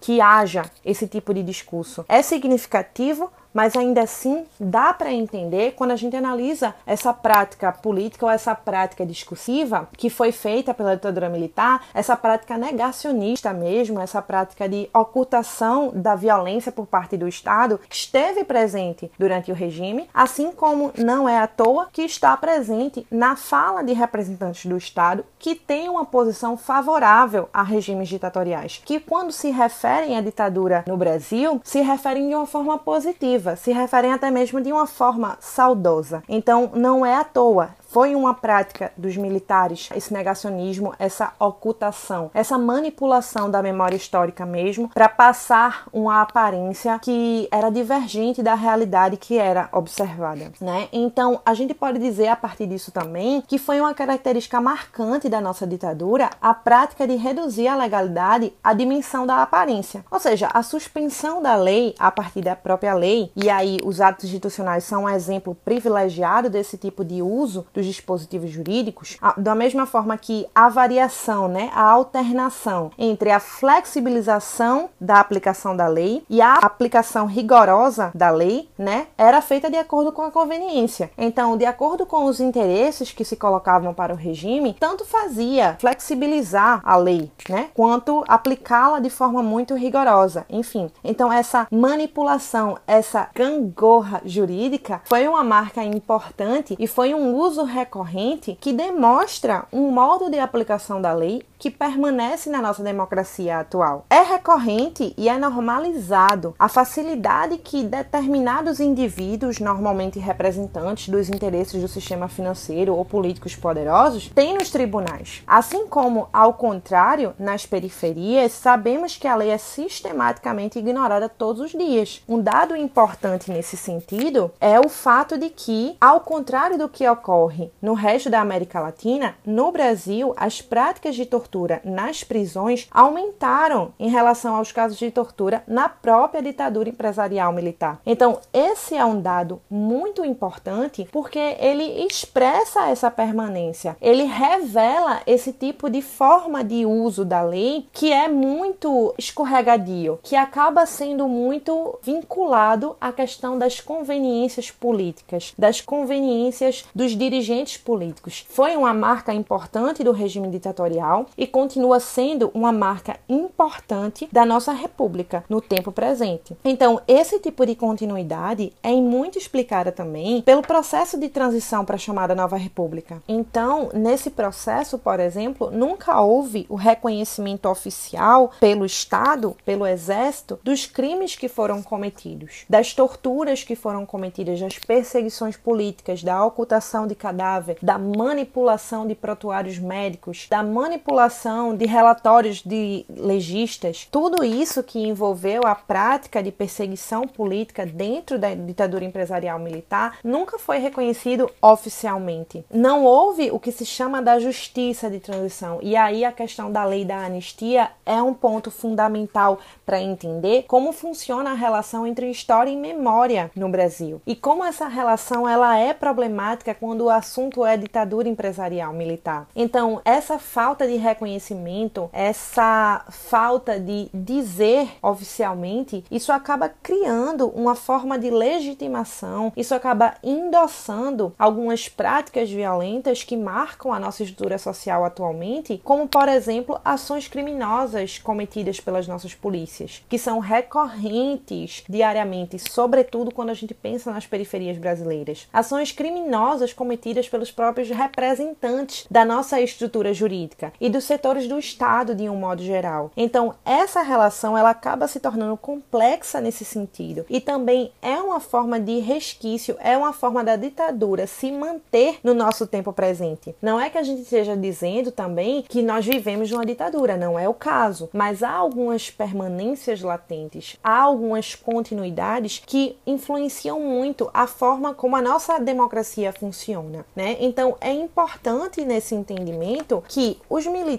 que 0.01 0.21
haja 0.21 0.63
esse 0.83 1.07
tipo 1.07 1.33
de 1.33 1.43
discurso. 1.43 2.05
É 2.07 2.21
significativo 2.21 3.31
mas 3.53 3.75
ainda 3.75 4.01
assim 4.01 4.45
dá 4.59 4.93
para 4.93 5.11
entender 5.11 5.73
quando 5.73 5.91
a 5.91 5.95
gente 5.95 6.15
analisa 6.15 6.73
essa 6.85 7.13
prática 7.13 7.71
política 7.71 8.25
ou 8.25 8.31
essa 8.31 8.55
prática 8.55 9.05
discursiva 9.05 9.89
que 9.97 10.09
foi 10.09 10.31
feita 10.31 10.73
pela 10.73 10.95
ditadura 10.95 11.29
militar, 11.29 11.85
essa 11.93 12.15
prática 12.15 12.57
negacionista 12.57 13.53
mesmo, 13.53 13.99
essa 13.99 14.21
prática 14.21 14.67
de 14.67 14.89
ocultação 14.93 15.91
da 15.93 16.15
violência 16.15 16.71
por 16.71 16.85
parte 16.85 17.17
do 17.17 17.27
Estado, 17.27 17.79
esteve 17.89 18.43
presente 18.43 19.11
durante 19.17 19.51
o 19.51 19.55
regime, 19.55 20.07
assim 20.13 20.51
como 20.51 20.91
não 20.97 21.27
é 21.27 21.39
à 21.39 21.47
toa 21.47 21.89
que 21.91 22.03
está 22.03 22.35
presente 22.37 23.05
na 23.11 23.35
fala 23.35 23.83
de 23.83 23.93
representantes 23.93 24.65
do 24.65 24.77
Estado 24.77 25.25
que 25.37 25.55
têm 25.55 25.89
uma 25.89 26.05
posição 26.05 26.55
favorável 26.55 27.49
a 27.53 27.63
regimes 27.63 28.09
ditatoriais, 28.09 28.81
que 28.85 28.99
quando 28.99 29.31
se 29.31 29.49
referem 29.49 30.17
à 30.17 30.21
ditadura 30.21 30.83
no 30.87 30.97
Brasil, 30.97 31.59
se 31.63 31.81
referem 31.81 32.29
de 32.29 32.35
uma 32.35 32.45
forma 32.45 32.77
positiva 32.77 33.40
se 33.55 33.71
referem 33.71 34.13
até 34.13 34.31
mesmo 34.31 34.61
de 34.61 34.71
uma 34.71 34.87
forma 34.87 35.37
saudosa. 35.39 36.23
Então, 36.27 36.71
não 36.73 37.05
é 37.05 37.15
à 37.15 37.23
toa 37.23 37.80
foi 37.91 38.15
uma 38.15 38.33
prática 38.33 38.91
dos 38.95 39.17
militares 39.17 39.89
esse 39.93 40.13
negacionismo, 40.13 40.93
essa 40.97 41.33
ocultação, 41.37 42.31
essa 42.33 42.57
manipulação 42.57 43.51
da 43.51 43.61
memória 43.61 43.95
histórica 43.95 44.45
mesmo, 44.45 44.89
para 44.89 45.09
passar 45.09 45.85
uma 45.91 46.21
aparência 46.21 46.97
que 46.99 47.49
era 47.51 47.69
divergente 47.69 48.41
da 48.41 48.55
realidade 48.55 49.17
que 49.17 49.37
era 49.37 49.67
observada, 49.73 50.51
né? 50.61 50.87
Então, 50.93 51.41
a 51.45 51.53
gente 51.53 51.73
pode 51.73 51.99
dizer 51.99 52.27
a 52.27 52.35
partir 52.35 52.65
disso 52.65 52.91
também 52.91 53.41
que 53.41 53.57
foi 53.57 53.81
uma 53.81 53.93
característica 53.93 54.61
marcante 54.61 55.27
da 55.27 55.41
nossa 55.41 55.67
ditadura 55.67 56.29
a 56.41 56.53
prática 56.53 57.05
de 57.05 57.15
reduzir 57.15 57.67
a 57.67 57.75
legalidade 57.75 58.53
à 58.63 58.73
dimensão 58.73 59.25
da 59.25 59.41
aparência, 59.41 60.05
ou 60.09 60.19
seja, 60.19 60.49
a 60.53 60.63
suspensão 60.63 61.41
da 61.41 61.55
lei 61.55 61.93
a 61.99 62.09
partir 62.09 62.41
da 62.41 62.55
própria 62.55 62.93
lei, 62.93 63.31
e 63.35 63.49
aí 63.49 63.79
os 63.83 63.99
atos 63.99 64.25
institucionais 64.25 64.85
são 64.85 65.03
um 65.03 65.09
exemplo 65.09 65.55
privilegiado 65.65 66.49
desse 66.49 66.77
tipo 66.77 67.03
de 67.03 67.21
uso 67.21 67.65
do 67.73 67.80
dos 67.81 67.87
dispositivos 67.87 68.51
jurídicos, 68.51 69.17
da 69.35 69.55
mesma 69.55 69.85
forma 69.87 70.15
que 70.15 70.47
a 70.53 70.69
variação, 70.69 71.47
né, 71.47 71.71
a 71.73 71.83
alternação 71.83 72.91
entre 72.97 73.31
a 73.31 73.39
flexibilização 73.39 74.89
da 74.99 75.19
aplicação 75.19 75.75
da 75.75 75.87
lei 75.87 76.23
e 76.29 76.41
a 76.41 76.53
aplicação 76.53 77.25
rigorosa 77.25 78.11
da 78.13 78.29
lei, 78.29 78.69
né, 78.77 79.07
era 79.17 79.41
feita 79.41 79.69
de 79.69 79.77
acordo 79.77 80.11
com 80.11 80.21
a 80.21 80.31
conveniência. 80.31 81.09
Então, 81.17 81.57
de 81.57 81.65
acordo 81.65 82.05
com 82.05 82.25
os 82.25 82.39
interesses 82.39 83.11
que 83.11 83.25
se 83.25 83.35
colocavam 83.35 83.93
para 83.93 84.13
o 84.13 84.17
regime, 84.17 84.75
tanto 84.79 85.03
fazia 85.03 85.75
flexibilizar 85.79 86.81
a 86.83 86.95
lei, 86.95 87.31
né, 87.49 87.69
quanto 87.73 88.23
aplicá-la 88.27 88.99
de 88.99 89.09
forma 89.09 89.41
muito 89.41 89.73
rigorosa. 89.73 90.45
Enfim, 90.49 90.91
então 91.03 91.33
essa 91.33 91.67
manipulação, 91.71 92.77
essa 92.85 93.29
gangorra 93.33 94.21
jurídica 94.23 95.01
foi 95.05 95.27
uma 95.27 95.43
marca 95.43 95.83
importante 95.83 96.75
e 96.77 96.85
foi 96.85 97.13
um 97.13 97.33
uso 97.35 97.63
recorrente 97.71 98.57
que 98.59 98.73
demonstra 98.73 99.65
um 99.71 99.89
modo 99.91 100.29
de 100.29 100.37
aplicação 100.39 101.01
da 101.01 101.13
lei 101.13 101.43
que 101.61 101.69
permanece 101.69 102.49
na 102.49 102.59
nossa 102.59 102.81
democracia 102.81 103.59
atual. 103.59 104.03
É 104.09 104.21
recorrente 104.21 105.13
e 105.15 105.29
é 105.29 105.37
normalizado 105.37 106.55
a 106.57 106.67
facilidade 106.67 107.59
que 107.59 107.83
determinados 107.83 108.79
indivíduos, 108.79 109.59
normalmente 109.59 110.17
representantes 110.17 111.07
dos 111.09 111.29
interesses 111.29 111.79
do 111.79 111.87
sistema 111.87 112.27
financeiro 112.27 112.95
ou 112.95 113.05
políticos 113.05 113.55
poderosos, 113.55 114.27
têm 114.33 114.55
nos 114.55 114.71
tribunais. 114.71 115.43
Assim 115.45 115.85
como, 115.85 116.27
ao 116.33 116.55
contrário, 116.55 117.35
nas 117.37 117.63
periferias, 117.63 118.53
sabemos 118.53 119.15
que 119.15 119.27
a 119.27 119.35
lei 119.35 119.51
é 119.51 119.57
sistematicamente 119.59 120.79
ignorada 120.79 121.29
todos 121.29 121.61
os 121.61 121.71
dias. 121.73 122.23
Um 122.27 122.41
dado 122.41 122.75
importante 122.75 123.51
nesse 123.51 123.77
sentido 123.77 124.51
é 124.59 124.79
o 124.79 124.89
fato 124.89 125.37
de 125.37 125.51
que, 125.51 125.95
ao 126.01 126.21
contrário 126.21 126.79
do 126.79 126.89
que 126.89 127.07
ocorre 127.07 127.71
no 127.79 127.93
resto 127.93 128.31
da 128.31 128.41
América 128.41 128.79
Latina, 128.79 129.35
no 129.45 129.71
Brasil, 129.71 130.33
as 130.35 130.59
práticas 130.59 131.13
de 131.13 131.23
tortura 131.27 131.50
tortura 131.51 131.81
nas 131.83 132.23
prisões 132.23 132.87
aumentaram 132.89 133.93
em 133.99 134.09
relação 134.09 134.55
aos 134.55 134.71
casos 134.71 134.97
de 134.97 135.11
tortura 135.11 135.63
na 135.67 135.89
própria 135.89 136.41
ditadura 136.41 136.87
empresarial 136.87 137.51
militar. 137.51 137.99
Então, 138.05 138.39
esse 138.53 138.95
é 138.95 139.03
um 139.03 139.19
dado 139.19 139.61
muito 139.69 140.23
importante 140.23 141.07
porque 141.11 141.57
ele 141.59 142.05
expressa 142.05 142.87
essa 142.87 143.11
permanência, 143.11 143.97
ele 144.01 144.23
revela 144.23 145.21
esse 145.27 145.51
tipo 145.51 145.89
de 145.89 146.01
forma 146.01 146.63
de 146.63 146.85
uso 146.85 147.25
da 147.25 147.41
lei 147.41 147.85
que 147.91 148.11
é 148.13 148.29
muito 148.29 149.13
escorregadio, 149.17 150.19
que 150.23 150.35
acaba 150.35 150.85
sendo 150.85 151.27
muito 151.27 151.99
vinculado 152.01 152.95
à 153.01 153.11
questão 153.11 153.57
das 153.57 153.81
conveniências 153.81 154.71
políticas, 154.71 155.53
das 155.57 155.81
conveniências 155.81 156.85
dos 156.95 157.11
dirigentes 157.11 157.77
políticos. 157.77 158.45
Foi 158.49 158.75
uma 158.77 158.93
marca 158.93 159.33
importante 159.33 160.03
do 160.03 160.11
regime 160.11 160.47
ditatorial 160.47 161.25
e 161.41 161.47
continua 161.47 161.99
sendo 161.99 162.51
uma 162.53 162.71
marca 162.71 163.17
importante 163.27 164.29
da 164.31 164.45
nossa 164.45 164.71
república 164.71 165.43
no 165.49 165.59
tempo 165.59 165.91
presente. 165.91 166.55
Então, 166.63 167.01
esse 167.07 167.39
tipo 167.39 167.65
de 167.65 167.73
continuidade 167.73 168.71
é 168.83 168.91
muito 168.91 169.39
explicada 169.39 169.91
também 169.91 170.43
pelo 170.43 170.61
processo 170.61 171.19
de 171.19 171.27
transição 171.29 171.83
para 171.83 171.95
a 171.95 171.97
chamada 171.97 172.35
nova 172.35 172.57
república. 172.57 173.23
Então, 173.27 173.89
nesse 173.91 174.29
processo, 174.29 174.99
por 174.99 175.19
exemplo, 175.19 175.71
nunca 175.71 176.21
houve 176.21 176.67
o 176.69 176.75
reconhecimento 176.75 177.67
oficial 177.67 178.51
pelo 178.59 178.85
Estado, 178.85 179.57
pelo 179.65 179.87
Exército, 179.87 180.59
dos 180.63 180.85
crimes 180.85 181.35
que 181.35 181.47
foram 181.47 181.81
cometidos, 181.81 182.65
das 182.69 182.93
torturas 182.93 183.63
que 183.63 183.75
foram 183.75 184.05
cometidas, 184.05 184.59
das 184.59 184.77
perseguições 184.77 185.57
políticas, 185.57 186.21
da 186.21 186.45
ocultação 186.45 187.07
de 187.07 187.15
cadáver, 187.15 187.79
da 187.81 187.97
manipulação 187.97 189.07
de 189.07 189.15
protuários 189.15 189.79
médicos, 189.79 190.45
da 190.47 190.61
manipulação 190.61 191.30
de 191.77 191.85
relatórios 191.85 192.61
de 192.61 193.05
legistas, 193.09 194.07
tudo 194.11 194.43
isso 194.43 194.83
que 194.83 194.99
envolveu 194.99 195.61
a 195.65 195.73
prática 195.73 196.43
de 196.43 196.51
perseguição 196.51 197.27
política 197.27 197.85
dentro 197.85 198.37
da 198.37 198.53
ditadura 198.53 199.05
empresarial 199.05 199.57
militar 199.57 200.19
nunca 200.23 200.59
foi 200.59 200.77
reconhecido 200.77 201.49
oficialmente. 201.61 202.65
Não 202.71 203.05
houve 203.05 203.49
o 203.51 203.59
que 203.59 203.71
se 203.71 203.85
chama 203.85 204.21
da 204.21 204.39
justiça 204.39 205.09
de 205.09 205.19
transição. 205.19 205.79
E 205.81 205.95
aí 205.95 206.25
a 206.25 206.31
questão 206.31 206.71
da 206.71 206.83
lei 206.83 207.05
da 207.05 207.25
anistia 207.25 207.89
é 208.05 208.21
um 208.21 208.33
ponto 208.33 208.69
fundamental 208.69 209.59
para 209.85 210.01
entender 210.01 210.65
como 210.67 210.91
funciona 210.91 211.51
a 211.51 211.55
relação 211.55 212.05
entre 212.05 212.29
história 212.29 212.69
e 212.69 212.75
memória 212.75 213.49
no 213.55 213.69
Brasil 213.69 214.21
e 214.25 214.35
como 214.35 214.63
essa 214.63 214.87
relação 214.87 215.47
ela 215.47 215.77
é 215.77 215.93
problemática 215.93 216.73
quando 216.73 217.01
o 217.01 217.09
assunto 217.09 217.65
é 217.65 217.77
ditadura 217.77 218.27
empresarial 218.27 218.93
militar. 218.93 219.47
Então, 219.55 220.01
essa 220.03 220.37
falta 220.39 220.87
de 220.87 220.97
reconhecimento 221.21 222.09
essa 222.11 223.05
falta 223.09 223.79
de 223.79 224.09
dizer 224.13 224.89
oficialmente, 225.01 226.03
isso 226.09 226.31
acaba 226.31 226.69
criando 226.81 227.47
uma 227.49 227.75
forma 227.75 228.17
de 228.17 228.31
legitimação, 228.31 229.53
isso 229.55 229.75
acaba 229.75 230.15
endossando 230.23 231.33
algumas 231.37 231.87
práticas 231.87 232.49
violentas 232.49 233.23
que 233.23 233.37
marcam 233.37 233.93
a 233.93 233.99
nossa 233.99 234.23
estrutura 234.23 234.57
social 234.57 235.05
atualmente, 235.05 235.79
como 235.83 236.07
por 236.07 236.27
exemplo 236.27 236.79
ações 236.83 237.27
criminosas 237.27 238.17
cometidas 238.17 238.79
pelas 238.79 239.07
nossas 239.07 239.35
polícias, 239.35 240.03
que 240.09 240.17
são 240.17 240.39
recorrentes 240.39 241.83
diariamente, 241.87 242.57
sobretudo 242.57 243.31
quando 243.31 243.49
a 243.49 243.53
gente 243.53 243.73
pensa 243.73 244.11
nas 244.11 244.25
periferias 244.25 244.77
brasileiras. 244.77 245.47
Ações 245.53 245.91
criminosas 245.91 246.73
cometidas 246.73 247.29
pelos 247.29 247.51
próprios 247.51 247.89
representantes 247.89 249.05
da 249.09 249.23
nossa 249.23 249.61
estrutura 249.61 250.13
jurídica 250.13 250.73
e 250.79 250.89
dos 250.89 251.10
setores 251.11 251.45
do 251.45 251.59
Estado 251.59 252.15
de 252.15 252.29
um 252.29 252.37
modo 252.37 252.63
geral. 252.63 253.11
Então, 253.17 253.53
essa 253.65 254.01
relação 254.01 254.57
ela 254.57 254.69
acaba 254.69 255.09
se 255.09 255.19
tornando 255.19 255.57
complexa 255.57 256.39
nesse 256.39 256.63
sentido 256.63 257.25
e 257.29 257.41
também 257.41 257.91
é 258.01 258.15
uma 258.15 258.39
forma 258.39 258.79
de 258.79 258.99
resquício, 258.99 259.75
é 259.81 259.97
uma 259.97 260.13
forma 260.13 260.41
da 260.41 260.55
ditadura 260.55 261.27
se 261.27 261.51
manter 261.51 262.19
no 262.23 262.33
nosso 262.33 262.65
tempo 262.65 262.93
presente. 262.93 263.53
Não 263.61 263.77
é 263.77 263.89
que 263.89 263.97
a 263.97 264.03
gente 264.03 264.21
esteja 264.21 264.55
dizendo 264.55 265.11
também 265.11 265.65
que 265.67 265.81
nós 265.81 266.05
vivemos 266.05 266.49
numa 266.49 266.65
ditadura, 266.65 267.17
não 267.17 267.37
é 267.37 267.49
o 267.49 267.53
caso, 267.53 268.09
mas 268.13 268.41
há 268.41 268.51
algumas 268.51 269.09
permanências 269.09 270.01
latentes, 270.01 270.77
há 270.81 271.01
algumas 271.01 271.55
continuidades 271.55 272.63
que 272.65 272.95
influenciam 273.05 273.81
muito 273.81 274.29
a 274.33 274.47
forma 274.47 274.93
como 274.93 275.17
a 275.17 275.21
nossa 275.21 275.59
democracia 275.59 276.31
funciona, 276.31 277.05
né? 277.13 277.35
Então 277.41 277.75
é 277.81 277.91
importante 277.91 278.85
nesse 278.85 279.13
entendimento 279.13 280.01
que 280.07 280.37
os 280.49 280.65
militares, 280.65 280.90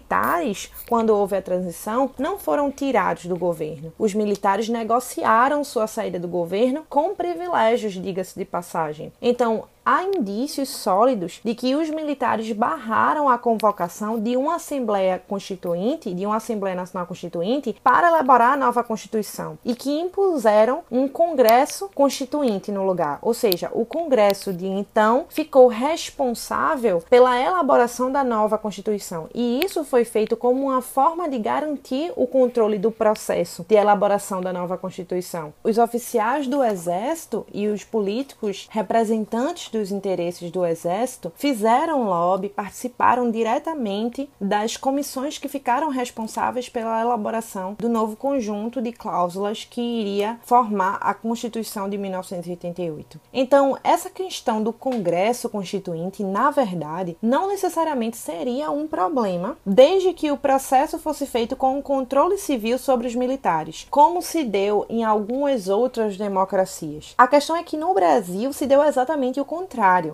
quando 0.89 1.11
houve 1.11 1.37
a 1.37 1.43
transição, 1.43 2.11
não 2.19 2.39
foram 2.39 2.71
tirados 2.71 3.27
do 3.27 3.37
governo. 3.37 3.93
Os 3.99 4.15
militares 4.15 4.69
negociaram 4.69 5.65
sua 5.65 5.87
saída 5.87 6.19
do 6.19 6.29
governo 6.29 6.85
com 6.89 7.15
privilégios, 7.15 7.95
diga-se 7.95 8.39
de 8.39 8.45
passagem. 8.45 9.13
Então, 9.21 9.65
há 9.85 10.05
indícios 10.05 10.69
sólidos 10.69 11.41
de 11.45 11.55
que 11.55 11.75
os 11.75 11.91
militares 11.91 12.51
barraram 12.53 13.29
a 13.29 13.39
convocação 13.39 14.21
de 14.21 14.37
uma 14.37 14.57
Assembleia 14.57 15.23
Constituinte, 15.29 16.15
de 16.15 16.25
uma 16.25 16.37
Assembleia 16.37 16.77
Nacional 16.77 17.07
Constituinte, 17.07 17.77
para 17.83 18.09
elaborar 18.09 18.53
a 18.53 18.57
nova 18.57 18.85
Constituição 18.85 19.59
e 19.65 19.75
que 19.75 19.91
impuseram 19.91 20.83
um 20.91 21.09
Congresso 21.09 21.91
Constituinte 21.95 22.71
no 22.71 22.85
lugar. 22.85 23.19
Ou 23.23 23.35
seja, 23.35 23.71
o 23.73 23.85
Congresso 23.85 24.53
de 24.53 24.67
então 24.67 25.27
ficou 25.29 25.67
responsável 25.67 27.03
pela 27.11 27.41
elaboração 27.41 28.11
da 28.11 28.23
nova 28.23 28.59
Constituição. 28.59 29.29
E 29.35 29.65
isso 29.65 29.85
foi 29.85 30.05
feito 30.05 30.37
como 30.37 30.67
uma 30.67 30.83
forma 30.83 31.29
de 31.29 31.39
garantir 31.39 32.13
o 32.17 32.27
controle 32.27 32.79
do 32.79 32.91
processo 32.91 33.65
de 33.69 33.75
elaboração 33.75 34.41
da 34.41 34.53
nova 34.53 34.79
Constituição. 34.79 35.53
Os 35.65 35.79
oficiais 35.79 36.47
do 36.47 36.63
Exército 36.63 37.47
e 37.53 37.67
os 37.69 37.85
políticos 37.85 38.69
representantes 38.71 39.72
dos 39.73 39.91
interesses 39.91 40.51
do 40.51 40.65
Exército 40.65 41.33
fizeram 41.35 42.05
lobby, 42.05 42.49
participaram 42.49 43.31
diretamente 43.31 44.31
das 44.41 44.77
comissões 44.77 45.39
que 45.39 45.49
ficaram 45.49 45.89
responsáveis 45.89 46.69
pela 46.69 47.01
elaboração 47.01 47.75
do 47.79 47.89
novo 47.89 48.15
conjunto 48.17 48.81
de 48.81 48.93
cláusulas 48.93 49.65
que 49.65 49.81
iria 49.81 50.39
formar 50.45 50.99
a 51.01 51.15
Constituição 51.15 51.89
de 51.89 51.97
1988. 51.99 53.21
Então, 53.33 53.79
essa 53.83 54.11
questão 54.11 54.63
do 54.63 54.73
Congresso 54.73 55.49
Constituinte, 55.49 56.23
na 56.23 56.51
verdade, 56.51 57.17
não 57.23 57.49
necessariamente 57.49 58.17
seria 58.17 58.71
um 58.71 58.87
problema, 58.87 59.57
desde 59.65 60.13
que 60.13 60.31
o 60.31 60.37
processo 60.37 60.99
fosse 60.99 61.27
feito 61.27 61.57
com 61.57 61.79
um 61.79 61.83
controle 61.83 62.37
civil 62.37 62.79
sobre 62.79 63.07
os 63.07 63.15
militares, 63.15 63.87
como 63.91 64.21
se 64.21 64.45
deu 64.45 64.85
em 64.89 65.03
algumas 65.05 65.69
outras 65.69 66.17
democracias. 66.17 67.15
A 67.17 67.27
questão 67.27 67.57
é 67.57 67.63
que 67.63 67.77
no 67.77 67.95
Brasil 67.95 68.53
se 68.53 68.67
deu 68.67 68.83
exatamente 68.85 69.41
o 69.41 69.45
contrário. 69.45 69.62